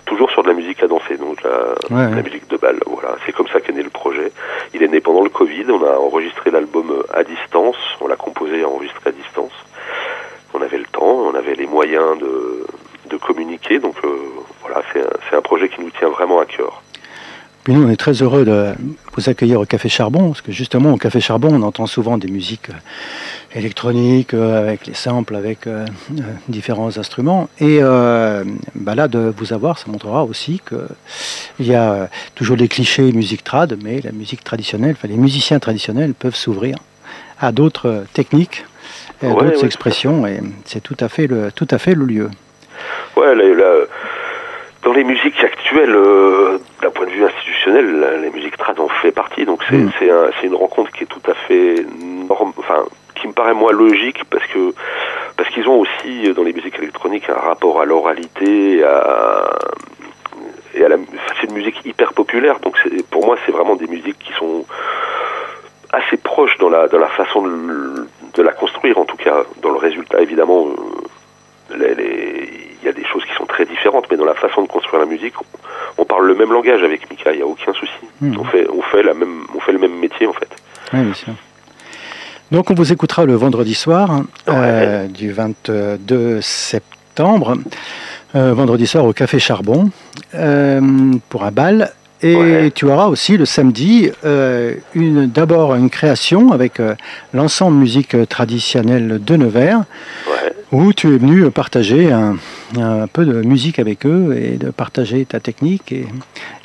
toujours 0.06 0.30
sur 0.32 0.44
de 0.44 0.50
la 0.50 0.54
musique 0.54 0.82
à 0.84 0.88
danser, 0.88 1.18
donc 1.18 1.38
la, 1.44 1.58
la 1.90 2.22
musique 2.28 2.48
de 2.50 2.58
balle. 2.58 2.80
Voilà, 2.86 3.12
c'est 3.26 3.34
comme 3.38 3.48
ça 3.54 3.62
qu'est 3.62 3.78
né 3.80 3.84
le 3.84 3.90
projet. 3.90 4.32
Il 4.76 4.84
est 4.84 4.92
né 4.96 5.02
pendant 5.08 5.24
le 5.24 5.30
Covid. 5.30 5.66
On 5.70 5.84
a 5.84 5.94
enregistré 5.98 6.52
l'album 6.52 6.88
à 7.14 7.24
distance. 7.24 7.82
On 8.02 8.08
l'a 8.08 8.20
composé 8.28 8.56
et 8.60 8.66
enregistré 8.66 9.10
à 9.10 9.14
distance. 9.24 9.58
On 10.54 10.62
avait 10.62 10.78
le 10.78 10.86
temps, 10.86 11.02
on 11.04 11.36
avait 11.36 11.56
les 11.56 11.68
moyens 11.68 12.20
de, 12.20 13.18
communiquer. 13.22 13.80
Donc 13.80 13.96
euh, 14.04 14.10
voilà, 14.62 14.82
c'est 14.92 15.36
un, 15.36 15.42
projet 15.42 15.70
qui 15.70 15.82
nous 15.82 15.92
tient 15.92 16.10
vraiment 16.10 16.40
à 16.40 16.46
cœur. 16.46 16.82
Puis 17.64 17.74
nous, 17.74 17.88
on 17.88 17.90
est 17.90 17.96
très 17.96 18.22
heureux 18.22 18.44
de 18.44 18.74
vous 19.14 19.30
accueillir 19.30 19.62
au 19.62 19.66
Café 19.66 19.88
Charbon, 19.88 20.30
parce 20.30 20.42
que 20.42 20.52
justement, 20.52 20.92
au 20.92 20.98
Café 20.98 21.22
Charbon, 21.22 21.54
on 21.54 21.62
entend 21.62 21.86
souvent 21.86 22.18
des 22.18 22.28
musiques 22.28 22.70
euh, 22.70 23.58
électroniques, 23.58 24.34
euh, 24.34 24.60
avec 24.60 24.88
les 24.88 24.96
samples, 24.96 25.36
avec 25.36 25.70
différents 26.50 26.98
instruments. 26.98 27.48
Et 27.60 27.80
bah 28.76 28.96
là, 28.96 29.08
de 29.08 29.34
vous 29.38 29.54
avoir, 29.54 29.78
ça 29.78 29.86
montrera 29.90 30.26
aussi 30.26 30.60
qu'il 30.68 31.66
y 31.68 31.76
a 31.76 32.10
toujours 32.36 32.58
des 32.58 32.68
clichés 32.68 33.14
musique 33.14 33.44
trad, 33.44 33.78
mais 33.82 34.02
la 34.02 34.12
musique 34.12 34.44
traditionnelle, 34.44 34.96
enfin, 34.98 35.08
les 35.08 35.18
musiciens 35.18 35.60
traditionnels 35.60 36.14
peuvent 36.16 36.36
s'ouvrir 36.36 36.76
à 37.40 37.52
d'autres 37.52 38.06
techniques, 38.14 38.66
à 39.24 39.44
d'autres 39.44 39.66
expressions, 39.66 40.26
et 40.28 40.40
c'est 40.66 40.82
tout 40.82 40.98
à 41.00 41.10
fait 41.10 41.28
le, 41.28 41.52
tout 41.52 41.68
à 41.72 41.78
fait 41.78 41.96
le 41.96 42.06
lieu. 42.06 42.30
Ouais, 43.16 43.36
là, 43.36 43.86
dans 44.84 44.94
les 44.94 45.04
musiques 45.04 45.42
actuelles, 45.44 45.96
euh, 45.96 46.58
d'un 46.82 46.90
point 46.92 47.06
de 47.06 47.12
vue 47.12 47.24
institutionnel, 47.24 48.22
les 48.22 48.30
musiques 48.30 48.58
trad 48.58 48.80
en 48.80 48.90
fait 48.90 49.12
partie. 49.12 49.46
Donc 49.46 49.62
c'est 49.70 49.78
mm. 49.78 49.92
c'est 50.00 50.48
une 50.48 50.56
rencontre 50.56 50.92
qui 50.92 51.04
est 51.04 51.08
tout 51.08 51.22
à 51.30 51.34
fait 51.34 51.86
norme, 52.28 52.54
enfin 52.58 52.84
qui 53.16 53.28
me 53.28 53.34
paraît 53.34 53.54
moins 53.54 53.72
logique 53.72 54.24
parce 54.30 54.46
que 54.48 54.74
parce 55.38 55.50
qu'ils 55.50 55.68
ont 55.68 55.80
aussi 55.80 56.34
dans 56.34 56.44
les 56.44 56.54
musiques 56.54 56.78
électroniques 56.78 57.30
un 57.30 57.40
rapport 57.40 57.80
à 57.82 57.86
l'oralité 57.86 58.84
à 58.84 59.58
et 60.76 60.84
à 60.84 60.90
la 60.90 60.98
c'est 61.40 61.48
une 61.48 61.54
musique 61.54 61.86
hyper 61.86 62.14
populaire. 62.14 62.60
Donc 62.60 62.78
pour 63.10 63.26
moi 63.26 63.38
c'est 63.46 63.52
vraiment 63.52 63.76
des 63.76 63.88
musiques 63.88 64.20
qui 64.20 64.34
sont 64.34 64.66
assez 65.94 66.18
proches 66.18 66.58
dans 66.58 66.70
la 66.70 66.88
dans 66.88 67.00
la 67.00 67.08
façon 67.08 67.44
de, 67.44 68.08
de 68.34 68.42
la 68.42 68.52
construire 68.52 68.98
en 68.98 69.06
tout 69.06 69.18
cas 69.18 69.44
dans 69.62 69.72
le 69.72 69.78
résultat 69.78 70.22
évidemment. 70.22 70.68
Euh, 70.68 71.78
il 72.84 72.88
y 72.88 72.90
a 72.90 72.94
des 72.94 73.06
choses 73.06 73.24
qui 73.24 73.34
sont 73.36 73.46
très 73.46 73.66
différentes, 73.66 74.08
mais 74.12 74.18
dans 74.18 74.26
la 74.26 74.34
façon 74.34 74.62
de 74.62 74.68
construire 74.68 75.00
la 75.00 75.06
musique, 75.06 75.34
on, 75.98 76.04
parle 76.04 76.28
le 76.28 76.36
même 76.36 76.52
langage 76.52 76.84
avec 76.84 77.10
Mika, 77.10 77.32
il 77.32 77.38
n'y 77.38 77.42
a 77.42 77.48
aucun 77.48 77.72
souci. 77.72 77.94
Hmm. 78.20 78.36
On, 78.38 78.44
fait, 78.44 78.68
on, 78.70 78.82
fait 78.82 79.02
la 79.02 79.14
même, 79.14 79.46
on 79.56 79.60
fait 79.62 79.72
le 79.72 79.80
même 79.80 79.98
métier 79.98 80.28
en 80.28 80.34
fait. 80.34 80.50
Oui, 80.92 81.02
bien 81.02 81.14
sûr. 81.14 81.34
Donc 82.52 82.70
on 82.70 82.76
vous 82.76 82.92
écoutera 82.92 83.26
le 83.26 83.34
vendredi 83.34 83.74
soir 83.74 84.22
euh, 84.48 85.08
du 85.08 85.32
22 85.32 86.42
septembre, 86.42 87.58
euh, 88.36 88.54
vendredi 88.54 88.86
soir 88.86 89.06
au 89.06 89.14
Café 89.14 89.40
Charbon, 89.40 89.90
euh, 90.36 90.82
pour 91.30 91.46
un 91.46 91.52
bal. 91.52 91.94
Et 92.24 92.72
tu 92.74 92.86
auras 92.86 93.08
aussi 93.08 93.38
le 93.38 93.46
samedi 93.46 94.10
une 94.96 95.28
d'abord 95.28 95.76
une 95.76 95.90
création 95.90 96.52
avec 96.52 96.82
l'ensemble 97.34 97.78
musique 97.78 98.16
traditionnelle 98.30 99.20
de 99.24 99.36
Nevers, 99.36 99.84
où 100.72 100.94
tu 100.94 101.14
es 101.14 101.18
venu 101.18 101.52
partager 101.52 102.12
un, 102.12 102.38
un 102.80 103.08
peu 103.08 103.26
de 103.26 103.42
musique 103.42 103.80
avec 103.80 104.06
eux 104.06 104.36
et 104.36 104.58
de 104.58 104.72
partager 104.72 105.26
ta 105.26 105.40
technique 105.40 105.92
et, 105.92 106.06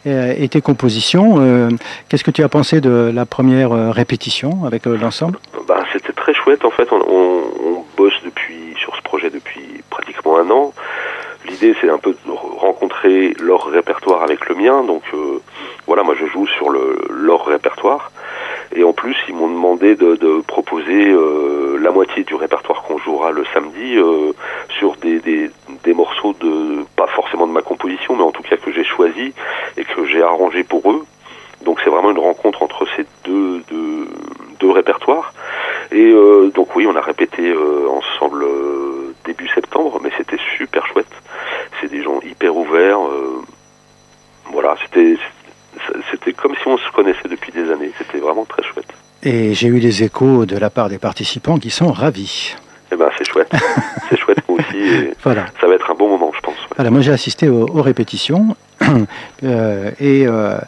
et, 0.06 0.48
tes 0.48 0.60
compositions. 0.60 1.36
Euh, 1.38 1.68
qu'est-ce 2.08 2.24
que 2.24 2.30
tu 2.30 2.42
as 2.42 2.48
pensé 2.48 2.80
de 2.80 3.10
la 3.14 3.26
première 3.26 3.72
euh, 3.72 3.90
répétition 3.90 4.64
avec 4.64 4.86
euh, 4.86 4.96
l'ensemble? 4.96 5.38
Bah, 5.66 5.84
C'était 5.92 6.12
très 6.12 6.34
chouette 6.34 6.64
en 6.64 6.70
fait. 6.70 6.88
On, 6.92 6.96
on, 6.96 7.84
bosse 7.96 8.14
depuis 8.24 8.74
sur 8.78 8.94
ce 8.94 9.02
projet 9.02 9.28
depuis 9.28 9.82
pratiquement 9.90 10.38
un 10.38 10.48
an. 10.50 10.72
L'idée 11.48 11.74
c'est 11.80 11.90
un 11.90 11.98
peu 11.98 12.12
de 12.12 12.30
rencontrer 12.30 13.34
leur 13.40 13.66
répertoire 13.66 14.22
avec 14.22 14.48
le 14.48 14.54
mien. 14.54 14.84
Donc 14.84 15.02
voilà, 15.86 16.02
moi 16.02 16.14
je 16.18 16.26
joue 16.26 16.46
sur 16.46 16.70
le, 16.70 16.98
leur 17.10 17.46
répertoire. 17.46 18.10
Et 18.74 18.84
en 18.84 18.92
plus, 18.92 19.16
ils 19.28 19.34
m'ont 19.34 19.48
demandé 19.48 19.94
de, 19.94 20.16
de 20.16 20.42
proposer 20.42 21.10
euh, 21.10 21.78
la 21.80 21.90
moitié 21.90 22.24
du 22.24 22.34
répertoire 22.34 22.82
qu'on 22.82 22.98
jouera 22.98 23.30
le 23.30 23.44
samedi 23.54 23.96
euh, 23.96 24.32
sur 24.78 24.96
des, 24.96 25.20
des, 25.20 25.50
des, 25.84 25.94
morceaux 25.94 26.34
de, 26.38 26.84
pas 26.94 27.06
forcément 27.06 27.46
de 27.46 27.52
ma 27.52 27.62
composition, 27.62 28.14
mais 28.16 28.22
en 28.22 28.30
tout 28.30 28.42
cas 28.42 28.56
que 28.58 28.70
j'ai 28.70 28.84
choisi 28.84 29.32
et 29.78 29.84
que 29.84 30.04
j'ai 30.04 30.22
arrangé 30.22 30.64
pour 30.64 30.90
eux. 30.90 31.04
Donc 31.64 31.80
c'est 31.82 31.90
vraiment 31.90 32.10
une 32.10 32.18
rencontre 32.18 32.62
entre 32.62 32.86
ces 32.94 33.06
deux, 33.24 33.62
deux, 33.70 34.08
deux 34.60 34.70
répertoires. 34.70 35.32
Et 35.90 36.10
euh, 36.12 36.50
donc 36.54 36.76
oui, 36.76 36.86
on 36.86 36.94
a 36.94 37.00
répété 37.00 37.48
euh, 37.48 37.88
ensemble 37.88 38.44
euh, 38.44 39.14
début 39.24 39.48
septembre, 39.48 39.98
mais 40.02 40.10
c'était 40.18 40.38
super 40.58 40.86
chouette. 40.86 41.06
C'est 41.80 41.90
des 41.90 42.02
gens 42.02 42.20
hyper 42.22 42.56
ouverts. 42.56 42.98
voilà, 44.52 44.76
c'était 44.82 45.16
c'était 46.10 46.32
comme 46.32 46.54
si 46.54 46.66
on 46.66 46.76
se 46.76 46.90
connaissait 46.92 47.28
depuis 47.28 47.52
des 47.52 47.70
années. 47.70 47.92
C'était 47.98 48.18
vraiment 48.18 48.44
très 48.44 48.62
chouette. 48.62 48.88
Et 49.22 49.54
j'ai 49.54 49.68
eu 49.68 49.80
des 49.80 50.04
échos 50.04 50.46
de 50.46 50.56
la 50.56 50.70
part 50.70 50.88
des 50.88 50.98
participants 50.98 51.58
qui 51.58 51.70
sont 51.70 51.92
ravis. 51.92 52.54
Eh 52.92 52.96
ben, 52.96 53.08
c'est 53.18 53.26
chouette. 53.26 53.50
c'est 54.08 54.16
chouette, 54.16 54.38
moi 54.48 54.58
aussi. 54.58 55.10
voilà. 55.22 55.46
Ça 55.60 55.66
va 55.66 55.74
être 55.74 55.90
un 55.90 55.94
bon 55.94 56.08
moment, 56.08 56.30
je 56.34 56.40
pense. 56.40 56.56
Voilà, 56.76 56.90
moi, 56.90 57.00
j'ai 57.00 57.12
assisté 57.12 57.48
aux, 57.48 57.82
répétitions. 57.82 58.56
Euh, 59.44 59.92
et 60.00 60.26
euh, 60.26 60.58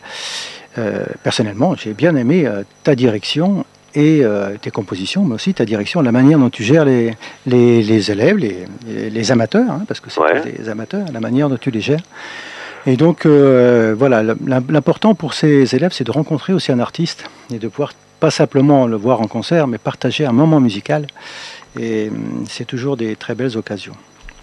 euh, 0.78 1.04
personnellement, 1.24 1.74
j'ai 1.74 1.92
bien 1.92 2.14
aimé 2.14 2.48
ta 2.84 2.94
direction 2.94 3.64
et 3.94 4.22
tes 4.60 4.70
compositions, 4.70 5.24
mais 5.24 5.34
aussi 5.34 5.54
ta 5.54 5.64
direction, 5.64 6.00
la 6.00 6.12
manière 6.12 6.38
dont 6.38 6.50
tu 6.50 6.62
gères 6.62 6.84
les, 6.84 7.14
les, 7.46 8.10
élèves, 8.10 8.36
les, 8.36 8.66
les 9.10 9.32
amateurs, 9.32 9.70
hein, 9.70 9.84
parce 9.88 10.00
que 10.00 10.10
c'est 10.10 10.58
des 10.58 10.68
amateurs, 10.68 11.06
la 11.12 11.20
manière 11.20 11.48
dont 11.48 11.56
tu 11.56 11.70
les 11.70 11.80
gères. 11.80 12.02
Et 12.86 12.96
donc, 12.96 13.26
euh, 13.26 13.94
voilà, 13.96 14.22
l'important 14.46 15.14
pour 15.14 15.34
ces 15.34 15.74
élèves, 15.74 15.92
c'est 15.92 16.04
de 16.04 16.10
rencontrer 16.10 16.52
aussi 16.52 16.72
un 16.72 16.78
artiste 16.78 17.28
et 17.52 17.58
de 17.58 17.68
pouvoir 17.68 17.92
pas 18.20 18.30
simplement 18.30 18.86
le 18.86 18.96
voir 18.96 19.20
en 19.20 19.26
concert, 19.26 19.66
mais 19.66 19.78
partager 19.78 20.24
un 20.24 20.32
moment 20.32 20.60
musical. 20.60 21.06
Et 21.78 22.08
hum, 22.08 22.44
c'est 22.48 22.64
toujours 22.64 22.96
des 22.96 23.16
très 23.16 23.34
belles 23.34 23.56
occasions. 23.56 23.94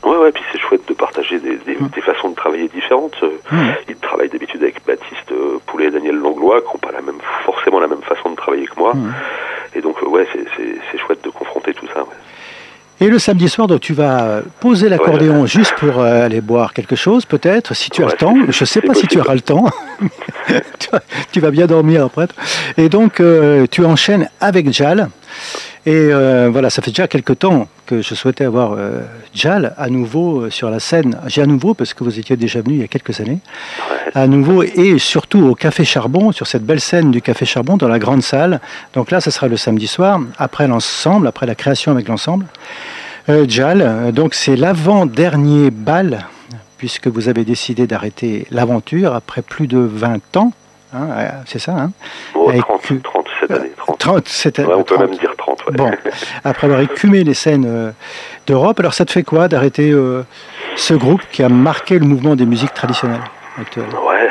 Ouais, 0.03 0.17
ouais, 0.17 0.31
puis 0.31 0.43
c'est 0.51 0.60
chouette 0.60 0.88
de 0.88 0.93
partager 0.93 1.39
des, 1.39 1.60
hum. 1.79 1.89
façons 2.03 2.26
travailler 2.47 2.69
différentes. 2.69 3.21
Hum. 3.51 3.73
Ils 3.89 3.95
travaillent 3.97 4.29
d'habitude 4.29 4.63
avec 4.63 4.75
Baptiste 4.86 5.31
euh, 5.31 5.60
Poulet 5.65 5.88
et 5.88 5.91
Daniel 5.91 6.15
Langlois, 6.15 6.62
qui 6.62 6.67
n'ont 6.67 6.79
pas 6.79 6.91
la 6.91 7.01
même, 7.01 7.19
forcément 7.43 7.79
la 7.79 7.88
même 7.88 8.01
façon 8.01 8.29
de 8.31 8.36
travailler 8.36 8.65
que 8.65 8.79
moi. 8.79 8.93
Et 9.75 9.81
donc, 9.81 9.97
euh, 10.01 10.07
ouais, 10.07 10.27
c'est 10.91 10.97
chouette 10.97 11.23
de 11.23 11.29
confronter 11.29 11.73
tout 11.73 11.88
ça. 11.93 12.05
Et 12.99 13.10
le 13.10 13.19
samedi 13.19 13.47
soir, 13.47 13.67
donc, 13.67 13.81
tu 13.81 13.93
vas 13.93 14.41
poser 14.60 14.89
l'accordéon 14.89 15.45
juste 15.45 15.75
pour 15.75 15.99
euh, 15.99 16.25
aller 16.25 16.41
boire 16.41 16.73
quelque 16.73 16.95
chose, 16.95 17.25
peut-être, 17.25 17.75
si 17.75 17.91
tu 17.91 18.03
as 18.03 18.07
le 18.07 18.13
temps. 18.13 18.36
Je 18.49 18.63
ne 18.63 18.65
sais 18.65 18.81
pas 18.81 18.95
si 18.95 19.05
tu 19.05 19.19
auras 19.19 19.36
le 19.36 19.41
temps. 19.41 19.65
tu 21.31 21.39
vas 21.39 21.51
bien 21.51 21.67
dormir 21.67 22.05
après. 22.05 22.27
Et 22.77 22.89
donc, 22.89 23.19
euh, 23.19 23.67
tu 23.69 23.86
enchaînes 23.86 24.29
avec 24.39 24.73
Jal. 24.73 25.10
Et 25.85 26.09
euh, 26.11 26.49
voilà, 26.51 26.69
ça 26.69 26.81
fait 26.81 26.91
déjà 26.91 27.07
quelques 27.07 27.39
temps 27.39 27.69
que 27.85 28.01
je 28.01 28.13
souhaitais 28.13 28.43
avoir 28.43 28.73
euh, 28.73 29.01
Jal 29.33 29.73
à 29.77 29.89
nouveau 29.89 30.41
euh, 30.41 30.49
sur 30.49 30.69
la 30.69 30.81
scène. 30.81 31.17
J'ai 31.27 31.41
à 31.41 31.45
nouveau, 31.45 31.73
parce 31.73 31.93
que 31.93 32.03
vous 32.03 32.19
étiez 32.19 32.35
déjà 32.35 32.61
venu 32.61 32.75
il 32.75 32.81
y 32.81 32.83
a 32.83 32.87
quelques 32.87 33.21
années, 33.21 33.39
à 34.13 34.27
nouveau, 34.27 34.63
et 34.63 34.99
surtout 34.99 35.45
au 35.47 35.55
Café 35.55 35.85
Charbon, 35.85 36.33
sur 36.33 36.45
cette 36.45 36.65
belle 36.65 36.81
scène 36.81 37.11
du 37.11 37.21
Café 37.21 37.45
Charbon, 37.45 37.77
dans 37.77 37.87
la 37.87 37.99
grande 37.99 38.21
salle. 38.21 38.59
Donc 38.93 39.11
là, 39.11 39.21
ça 39.21 39.31
sera 39.31 39.47
le 39.47 39.55
samedi 39.55 39.87
soir, 39.87 40.19
après 40.37 40.67
l'ensemble, 40.67 41.27
après 41.27 41.45
la 41.45 41.55
création 41.55 41.93
avec 41.93 42.07
l'ensemble. 42.07 42.45
Jal, 43.47 44.13
donc 44.13 44.33
c'est 44.33 44.55
l'avant-dernier 44.55 45.69
bal, 45.69 46.27
puisque 46.77 47.07
vous 47.07 47.27
avez 47.27 47.43
décidé 47.43 47.85
d'arrêter 47.85 48.47
l'aventure 48.51 49.13
après 49.13 49.41
plus 49.41 49.67
de 49.67 49.79
20 49.79 50.37
ans. 50.37 50.53
Hein, 50.93 51.43
c'est 51.45 51.60
ça, 51.60 51.73
hein 51.73 51.91
oh, 52.34 52.50
30, 52.50 53.04
30, 53.04 53.28
cette 53.41 53.52
année. 53.52 53.71
30. 53.97 54.28
cette 54.28 54.60
année. 54.60 54.73
on 54.73 54.84
peut 54.84 54.97
même 54.97 55.15
dire 55.15 55.34
30. 55.38 55.63
Bon, 55.73 55.91
après 56.45 56.67
avoir 56.67 56.80
écumé 56.80 57.26
les 57.26 57.34
scènes 57.34 57.65
euh, 57.67 57.91
d'Europe, 58.45 58.80
alors 58.80 58.93
ça 58.93 59.04
te 59.04 59.12
fait 59.12 59.23
quoi 59.23 59.50
d'arrêter 59.50 59.91
euh, 59.91 60.23
ce 60.78 60.93
groupe 60.93 61.21
qui 61.30 61.43
a 61.43 61.50
marqué 61.50 62.00
le 62.00 62.06
mouvement 62.06 62.38
des 62.38 62.45
musiques 62.45 62.73
traditionnelles 62.73 63.23
actuelles? 63.60 63.89
Ouais, 64.08 64.30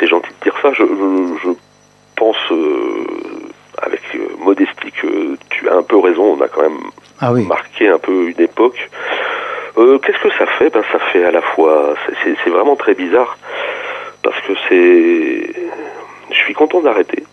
c'est 0.00 0.06
gentil 0.06 0.30
de 0.30 0.44
dire 0.44 0.58
ça. 0.62 0.72
Je, 0.72 0.84
je, 1.44 1.50
pense 2.16 2.36
euh, 2.50 3.04
avec 3.82 4.00
modestie 4.40 4.90
que 4.90 5.36
tu 5.50 5.68
as 5.68 5.76
un 5.76 5.82
peu 5.82 5.98
raison. 5.98 6.36
On 6.36 6.40
a 6.42 6.48
quand 6.48 6.62
même 6.62 6.80
ah 7.20 7.30
marqué 7.32 7.88
un 7.88 7.98
peu 7.98 8.30
une 8.30 8.42
époque. 8.42 8.90
Qu'est-ce 9.76 10.20
que 10.20 10.30
ça 10.36 10.46
fait? 10.58 10.70
Ben, 10.70 10.82
Ça 10.90 10.98
fait 11.12 11.24
à 11.24 11.30
la 11.30 11.42
fois. 11.42 11.94
C'est 12.24 12.50
vraiment 12.50 12.74
très 12.74 12.94
bizarre 12.94 13.36
parce 14.22 14.40
que 14.40 14.52
c'est. 14.68 15.54
Je 16.30 16.36
suis 16.36 16.54
content 16.54 16.80
d'arrêter 16.80 17.24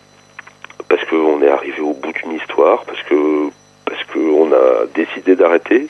parce 0.88 1.04
qu'on 1.04 1.42
est 1.42 1.48
arrivé 1.48 1.80
au 1.80 1.92
bout 1.92 2.12
d'une 2.12 2.32
histoire, 2.32 2.84
parce 2.84 3.02
que 3.02 3.50
parce 3.84 4.02
qu'on 4.04 4.52
a 4.52 4.86
décidé 4.94 5.36
d'arrêter, 5.36 5.86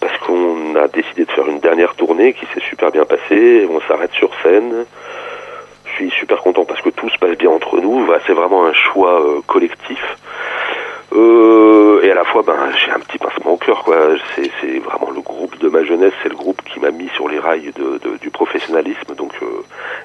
parce 0.00 0.16
qu'on 0.18 0.76
a 0.76 0.88
décidé 0.88 1.24
de 1.24 1.30
faire 1.30 1.48
une 1.48 1.60
dernière 1.60 1.94
tournée 1.94 2.32
qui 2.32 2.46
s'est 2.46 2.66
super 2.68 2.90
bien 2.90 3.04
passée, 3.04 3.66
on 3.70 3.80
s'arrête 3.82 4.12
sur 4.12 4.30
scène. 4.42 4.84
Je 5.84 5.90
suis 5.92 6.10
super 6.10 6.38
content 6.38 6.64
parce 6.64 6.80
que 6.80 6.90
tout 6.90 7.08
se 7.08 7.18
passe 7.18 7.36
bien 7.36 7.50
entre 7.50 7.78
nous. 7.80 8.06
C'est 8.26 8.32
vraiment 8.32 8.66
un 8.66 8.72
choix 8.72 9.20
euh, 9.20 9.40
collectif. 9.46 10.02
Euh, 11.14 12.02
et 12.02 12.10
à 12.10 12.14
la 12.14 12.24
fois, 12.24 12.42
ben, 12.46 12.56
j'ai 12.76 12.90
un 12.90 12.98
petit 13.00 13.18
pincement 13.18 13.52
au 13.52 13.56
cœur, 13.56 13.82
quoi. 13.84 13.96
C'est, 14.34 14.50
c'est 14.60 14.78
vraiment 14.78 15.10
le 15.14 15.20
groupe 15.20 15.58
de 15.58 15.68
ma 15.68 15.84
jeunesse, 15.84 16.12
c'est 16.22 16.30
le 16.30 16.36
groupe 16.36 16.62
qui 16.62 16.80
m'a 16.80 16.90
mis 16.90 17.08
sur 17.14 17.28
les 17.28 17.38
rails 17.38 17.72
de, 17.76 17.98
de, 17.98 18.16
du 18.18 18.30
professionnalisme. 18.30 19.14
Donc, 19.16 19.32
euh, 19.42 19.46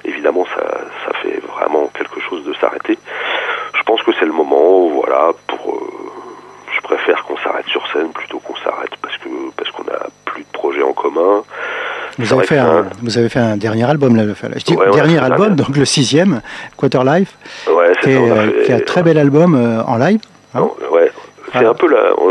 évidemment, 0.04 0.46
ça, 0.54 0.62
ça 1.06 1.12
fait 1.22 1.40
vraiment 1.46 1.90
quelque 1.94 2.20
chose 2.20 2.44
de 2.44 2.52
s'arrêter. 2.54 2.98
Je 3.74 3.82
pense 3.84 4.02
que 4.02 4.10
c'est 4.18 4.26
le 4.26 4.32
moment, 4.32 4.88
voilà, 4.88 5.30
pour. 5.46 5.74
Euh, 5.74 5.80
je 6.76 6.80
préfère 6.82 7.24
qu'on 7.24 7.36
s'arrête 7.38 7.66
sur 7.66 7.86
scène 7.92 8.10
plutôt 8.10 8.38
qu'on 8.38 8.56
s'arrête 8.56 8.92
parce 9.02 9.16
que 9.18 9.28
parce 9.56 9.70
qu'on 9.70 9.82
a 9.84 10.06
plus 10.26 10.42
de 10.42 10.48
projets 10.52 10.82
en 10.82 10.92
commun. 10.92 11.42
Vous 12.18 12.32
avez, 12.32 12.46
fait 12.46 12.58
un, 12.58 12.86
vous 13.02 13.16
avez 13.16 13.28
fait 13.28 13.38
un 13.38 13.56
dernier 13.56 13.84
album, 13.88 14.16
là, 14.16 14.24
je 14.26 14.64
dis 14.64 14.74
ouais, 14.74 14.90
dernier 14.90 15.18
album, 15.18 15.54
donc 15.54 15.76
le 15.76 15.84
sixième, 15.84 16.40
Quarter 16.76 17.02
Life, 17.04 17.36
ouais, 17.68 17.92
qui, 18.02 18.10
est, 18.10 18.28
ça, 18.28 18.34
fait, 18.34 18.64
qui 18.64 18.72
est 18.72 18.74
un 18.74 18.80
très 18.80 19.02
bel 19.02 19.18
album 19.18 19.54
en 19.86 19.96
live. 19.96 20.20
Hein 20.54 20.68
ouais, 20.90 21.10
c'est 21.52 21.64
ah. 21.64 21.70
un 21.70 21.74
peu 21.74 21.88
là, 21.88 22.12
on, 22.16 22.30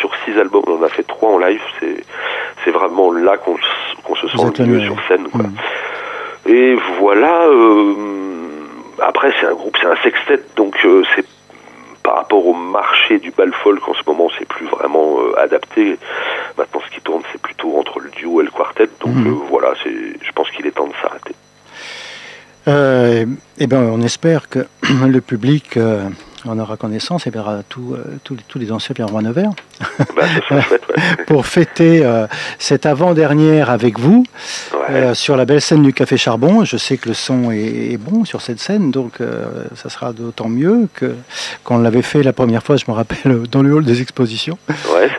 sur 0.00 0.10
six 0.24 0.38
albums, 0.38 0.64
on 0.66 0.78
en 0.78 0.82
a 0.82 0.88
fait 0.88 1.04
trois 1.04 1.30
en 1.30 1.38
live, 1.38 1.60
c'est, 1.80 2.04
c'est 2.64 2.70
vraiment 2.70 3.12
là 3.12 3.36
qu'on, 3.36 3.56
qu'on 4.02 4.14
se 4.16 4.28
sent 4.28 4.36
le 4.58 4.66
mieux 4.66 4.80
sur 4.80 4.96
scène. 5.06 5.28
Quoi. 5.28 5.42
Mm. 5.42 5.54
Et 6.46 6.76
voilà, 6.98 7.46
euh, 7.46 7.94
après 9.00 9.32
c'est 9.40 9.46
un 9.46 9.54
groupe, 9.54 9.76
c'est 9.80 9.86
un 9.86 9.96
sextet, 10.02 10.40
donc 10.56 10.76
euh, 10.84 11.02
c'est 11.14 11.24
par 12.04 12.16
rapport 12.16 12.46
au 12.46 12.52
marché 12.52 13.18
du 13.18 13.30
bal 13.30 13.52
folk 13.62 13.88
en 13.88 13.94
ce 13.94 14.02
moment, 14.06 14.28
c'est 14.38 14.46
plus 14.46 14.66
vraiment 14.66 15.16
euh, 15.20 15.40
adapté. 15.40 15.98
Maintenant, 16.56 16.80
ce 16.86 16.94
qui 16.94 17.00
tourne, 17.00 17.22
c'est 17.32 17.40
plutôt 17.40 17.76
entre 17.78 17.98
le 17.98 18.10
duo 18.10 18.42
et 18.42 18.44
le 18.44 18.50
quartet. 18.50 18.88
Donc 19.00 19.14
mmh. 19.14 19.26
euh, 19.26 19.34
voilà, 19.48 19.72
c'est, 19.82 19.90
je 19.90 20.32
pense 20.34 20.50
qu'il 20.50 20.66
est 20.66 20.72
temps 20.72 20.86
de 20.86 20.92
s'arrêter. 21.02 21.34
Euh, 22.68 23.24
eh 23.58 23.66
ben, 23.66 23.90
on 23.90 24.02
espère 24.02 24.48
que 24.50 24.66
le 25.06 25.20
public 25.20 25.78
euh, 25.78 26.08
en 26.46 26.58
aura 26.58 26.76
connaissance 26.76 27.26
et 27.26 27.30
verra 27.30 27.62
tous 27.68 27.96
tout, 28.22 28.36
tout 28.48 28.58
les 28.58 28.66
danseurs 28.66 28.94
viendront 28.94 29.18
à 29.18 29.22
Nevers 29.22 29.52
bah, 30.16 30.22
ouais. 30.50 30.62
pour 31.26 31.46
fêter 31.46 32.04
euh, 32.04 32.26
cette 32.58 32.86
avant-dernière 32.86 33.70
avec 33.70 33.98
vous 33.98 34.24
ouais. 34.72 34.78
euh, 34.90 35.14
sur 35.14 35.36
la 35.36 35.44
belle 35.44 35.60
scène 35.60 35.82
du 35.82 35.92
Café 35.92 36.16
Charbon. 36.16 36.64
Je 36.64 36.76
sais 36.76 36.96
que 36.96 37.08
le 37.08 37.14
son 37.14 37.50
est, 37.50 37.92
est 37.92 37.96
bon 37.96 38.24
sur 38.24 38.40
cette 38.40 38.60
scène, 38.60 38.90
donc 38.90 39.20
euh, 39.20 39.44
ça 39.74 39.88
sera 39.88 40.12
d'autant 40.12 40.48
mieux 40.48 40.88
que 40.94 41.14
qu'on 41.64 41.78
l'avait 41.78 42.02
fait 42.02 42.22
la 42.22 42.32
première 42.32 42.62
fois, 42.62 42.76
je 42.76 42.84
me 42.88 42.92
rappelle, 42.92 43.42
dans 43.50 43.62
le 43.62 43.72
hall 43.74 43.84
des 43.84 44.00
expositions. 44.00 44.58
Ouais, 44.68 45.10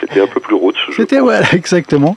c'était 0.00 0.20
un 0.20 0.26
peu 0.26 0.40
plus 0.40 0.54
route. 0.54 0.76
C'était 0.96 1.20
ouais, 1.20 1.40
exactement. 1.52 2.16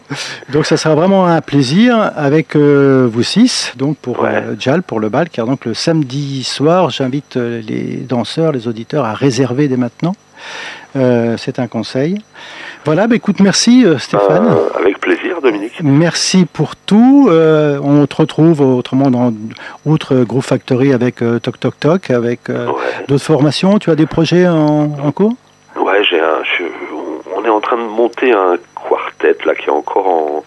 Donc 0.50 0.66
ça 0.66 0.78
sera 0.78 0.96
vraiment 0.96 1.28
un 1.28 1.42
plaisir 1.42 2.12
avec 2.16 2.56
euh, 2.56 3.08
vous 3.12 3.24
six, 3.24 3.74
donc 3.76 3.98
pour. 3.98 4.26
Jal, 4.60 4.84
pour 4.84 5.00
le 5.00 5.10
bal, 5.10 5.30
car 5.30 5.46
donc 5.46 5.66
le 5.66 5.74
samedi 5.74 6.44
soir, 6.44 6.90
j'invite 6.90 7.36
les 7.36 8.01
danseurs, 8.02 8.52
les 8.52 8.68
auditeurs 8.68 9.06
à 9.06 9.14
réserver 9.14 9.68
dès 9.68 9.78
maintenant. 9.78 10.14
Euh, 10.96 11.36
c'est 11.38 11.60
un 11.60 11.68
conseil. 11.68 12.18
Voilà, 12.84 13.08
bah, 13.08 13.16
écoute, 13.16 13.40
merci 13.40 13.86
euh, 13.86 13.98
Stéphane. 13.98 14.48
Euh, 14.48 14.80
avec 14.80 15.00
plaisir, 15.00 15.42
Dominique. 15.42 15.74
Merci 15.82 16.46
pour 16.46 16.76
tout. 16.76 17.30
On 17.30 18.06
te 18.08 18.16
retrouve 18.16 18.62
autrement 18.62 19.10
dans 19.10 19.34
outre 19.86 20.16
Groove 20.24 20.46
Factory 20.46 20.94
avec 20.94 21.18
Toc 21.42 21.60
Toc 21.60 21.80
Toc, 21.80 22.10
avec 22.10 22.50
ouais. 22.50 22.56
d'autres 23.08 23.24
formations. 23.24 23.80
Tu 23.80 23.90
as 23.90 23.96
des 23.96 24.06
projets 24.06 24.48
en, 24.48 24.90
en 25.04 25.12
cours? 25.12 25.34
Ouais, 25.78 26.04
j'ai 26.10 26.20
un. 26.20 26.44
Je, 26.44 26.64
on 27.36 27.46
est 27.46 27.50
en 27.50 27.62
train 27.62 27.78
de 27.78 27.84
monter 27.84 28.32
un 28.32 28.58
quartet 28.76 29.38
là 29.46 29.56
qui 29.56 29.68
est 29.68 29.72
encore 29.72 30.08
en 30.08 30.44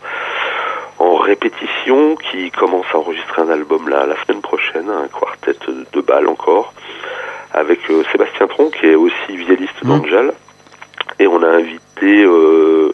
en 1.01 1.17
répétition, 1.17 2.17
qui 2.31 2.51
commence 2.53 2.87
à 2.95 2.99
enregistrer 2.99 3.43
un 3.43 3.51
album 3.51 3.89
là 3.89 4.07
la 4.07 4.15
semaine 4.25 4.41
prochaine, 4.41 4.89
un 4.89 5.09
quartet 5.09 5.57
de 5.93 6.01
balles 6.01 6.29
encore 6.29 6.73
avec 7.55 7.79
euh, 7.89 8.03
Sébastien 8.11 8.47
Tron, 8.49 8.71
qui 8.71 8.87
est 8.87 8.97
aussi 8.97 9.37
violiste 9.37 9.83
mmh. 9.83 9.89
d'Angel. 9.89 10.33
Et 11.21 11.27
on 11.27 11.43
a 11.43 11.49
invité 11.49 12.25
euh, 12.25 12.93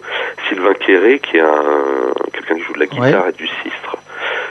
Sylvain 0.49 0.75
Quéré, 0.75 1.18
qui 1.20 1.38
est 1.38 1.40
un, 1.40 2.12
quelqu'un 2.33 2.57
qui 2.57 2.62
joue 2.62 2.75
de 2.75 2.81
la 2.81 2.87
guitare 2.87 3.25
ouais. 3.25 3.31
et 3.31 3.33
du 3.33 3.46
sistre, 3.46 3.96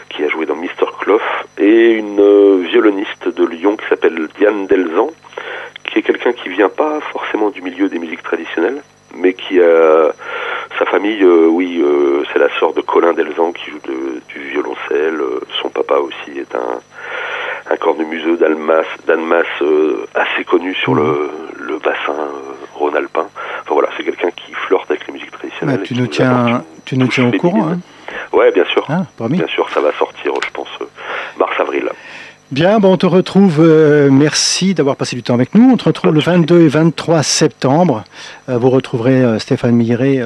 qui 0.09 0.23
a 0.23 0.29
joué 0.29 0.45
dans 0.45 0.55
Mister 0.55 0.85
Clough, 0.99 1.21
et 1.57 1.91
une 1.91 2.19
euh, 2.19 2.63
violoniste 2.63 3.27
de 3.27 3.45
Lyon 3.45 3.77
qui 3.77 3.87
s'appelle 3.87 4.27
Diane 4.37 4.65
Delzan, 4.65 5.11
qui 5.85 5.99
est 5.99 6.01
quelqu'un 6.01 6.33
qui 6.33 6.49
vient 6.49 6.69
pas 6.69 6.99
forcément 7.11 7.51
du 7.51 7.61
milieu 7.61 7.89
des 7.89 7.99
musiques 7.99 8.23
traditionnelles, 8.23 8.81
mais 9.15 9.33
qui 9.33 9.61
a 9.61 10.11
sa 10.77 10.85
famille, 10.85 11.23
euh, 11.23 11.47
oui, 11.47 11.81
euh, 11.83 12.23
c'est 12.31 12.39
la 12.39 12.49
sœur 12.59 12.73
de 12.73 12.81
Colin 12.81 13.13
Delzan 13.13 13.51
qui 13.51 13.69
joue 13.69 13.79
de, 13.85 14.21
du 14.29 14.39
violoncelle. 14.49 15.21
son 15.61 15.69
papa 15.69 15.95
aussi 15.95 16.39
est 16.39 16.55
un, 16.55 16.79
un 17.69 17.77
cornemuseux 17.77 18.37
d'Almas, 18.37 18.85
d'Almas 19.05 19.43
euh, 19.61 20.05
assez 20.15 20.43
connu 20.43 20.73
sur 20.75 20.95
le, 20.95 21.29
le 21.57 21.77
bassin 21.77 22.09
euh, 22.09 22.55
rhône-alpin. 22.73 23.27
Enfin 23.61 23.73
voilà, 23.73 23.89
c'est 23.95 24.03
quelqu'un 24.03 24.31
qui 24.31 24.53
flirte 24.53 24.89
avec 24.89 25.05
les 25.07 25.13
musiques 25.13 25.31
traditionnelles. 25.31 25.77
Bah, 25.77 25.83
tu, 25.85 25.93
nous 25.93 26.07
tiens, 26.07 26.63
tu 26.85 26.97
nous 26.97 27.07
tiens 27.07 27.27
au 27.27 27.37
courant 27.37 27.69
hein 27.69 27.79
Ouais, 28.33 28.51
bien 28.51 28.65
sûr. 28.65 28.85
Ah, 28.89 29.03
bien 29.27 29.47
sûr, 29.47 29.69
ça 29.69 29.81
va 29.81 29.91
sortir, 29.93 30.33
je 30.43 30.49
pense, 30.51 30.67
euh, 30.81 30.85
mars-avril. 31.37 31.89
Bien, 32.51 32.79
bon, 32.79 32.93
on 32.93 32.97
te 32.97 33.05
retrouve. 33.05 33.59
Euh, 33.59 34.09
merci 34.09 34.73
d'avoir 34.73 34.95
passé 34.95 35.15
du 35.15 35.21
temps 35.21 35.35
avec 35.35 35.53
nous. 35.53 35.69
On 35.69 35.77
te 35.77 35.83
retrouve 35.83 36.11
le 36.11 36.19
22 36.19 36.61
et 36.61 36.67
23 36.67 37.21
septembre. 37.21 38.03
Euh, 38.49 38.57
vous 38.57 38.71
retrouverez 38.71 39.21
euh, 39.21 39.37
Stéphane 39.37 39.75
Migré 39.75 40.19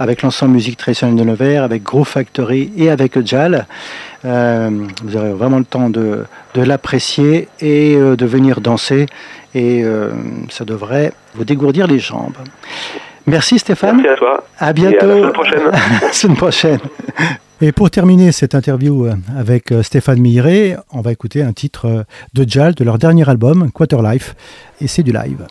avec 0.00 0.22
l'ensemble 0.22 0.54
musique 0.54 0.76
traditionnelle 0.76 1.14
de 1.14 1.22
Nevers, 1.22 1.62
avec 1.62 1.84
Gros 1.84 2.02
Factory 2.02 2.72
et 2.76 2.90
avec 2.90 3.24
Jal. 3.24 3.68
vous 4.24 5.16
aurez 5.16 5.32
vraiment 5.34 5.60
le 5.60 5.64
temps 5.64 5.88
de, 5.88 6.24
de 6.54 6.62
l'apprécier 6.62 7.46
et 7.60 7.94
de 7.94 8.26
venir 8.26 8.60
danser. 8.60 9.06
Et 9.54 9.84
ça 10.48 10.64
devrait 10.64 11.12
vous 11.34 11.44
dégourdir 11.44 11.86
les 11.86 12.00
jambes. 12.00 12.38
Merci 13.26 13.58
Stéphane. 13.58 13.96
Merci 13.96 14.08
à 14.08 14.16
toi. 14.16 14.44
À 14.58 14.72
bientôt. 14.72 14.96
Et 14.96 15.00
à 15.00 15.06
la 15.06 15.20
semaine 15.20 15.32
prochaine. 15.32 15.60
la 16.02 16.12
semaine 16.12 16.36
prochaine. 16.36 16.78
Et 17.60 17.72
pour 17.72 17.90
terminer 17.90 18.32
cette 18.32 18.54
interview 18.54 19.06
avec 19.38 19.72
Stéphane 19.82 20.18
Miré, 20.18 20.76
on 20.92 21.00
va 21.00 21.12
écouter 21.12 21.42
un 21.42 21.52
titre 21.52 22.04
de 22.34 22.44
Jal 22.48 22.74
de 22.74 22.82
leur 22.82 22.98
dernier 22.98 23.28
album, 23.28 23.70
Quarter 23.72 23.98
Life, 24.02 24.34
et 24.80 24.88
c'est 24.88 25.04
du 25.04 25.12
live. 25.12 25.46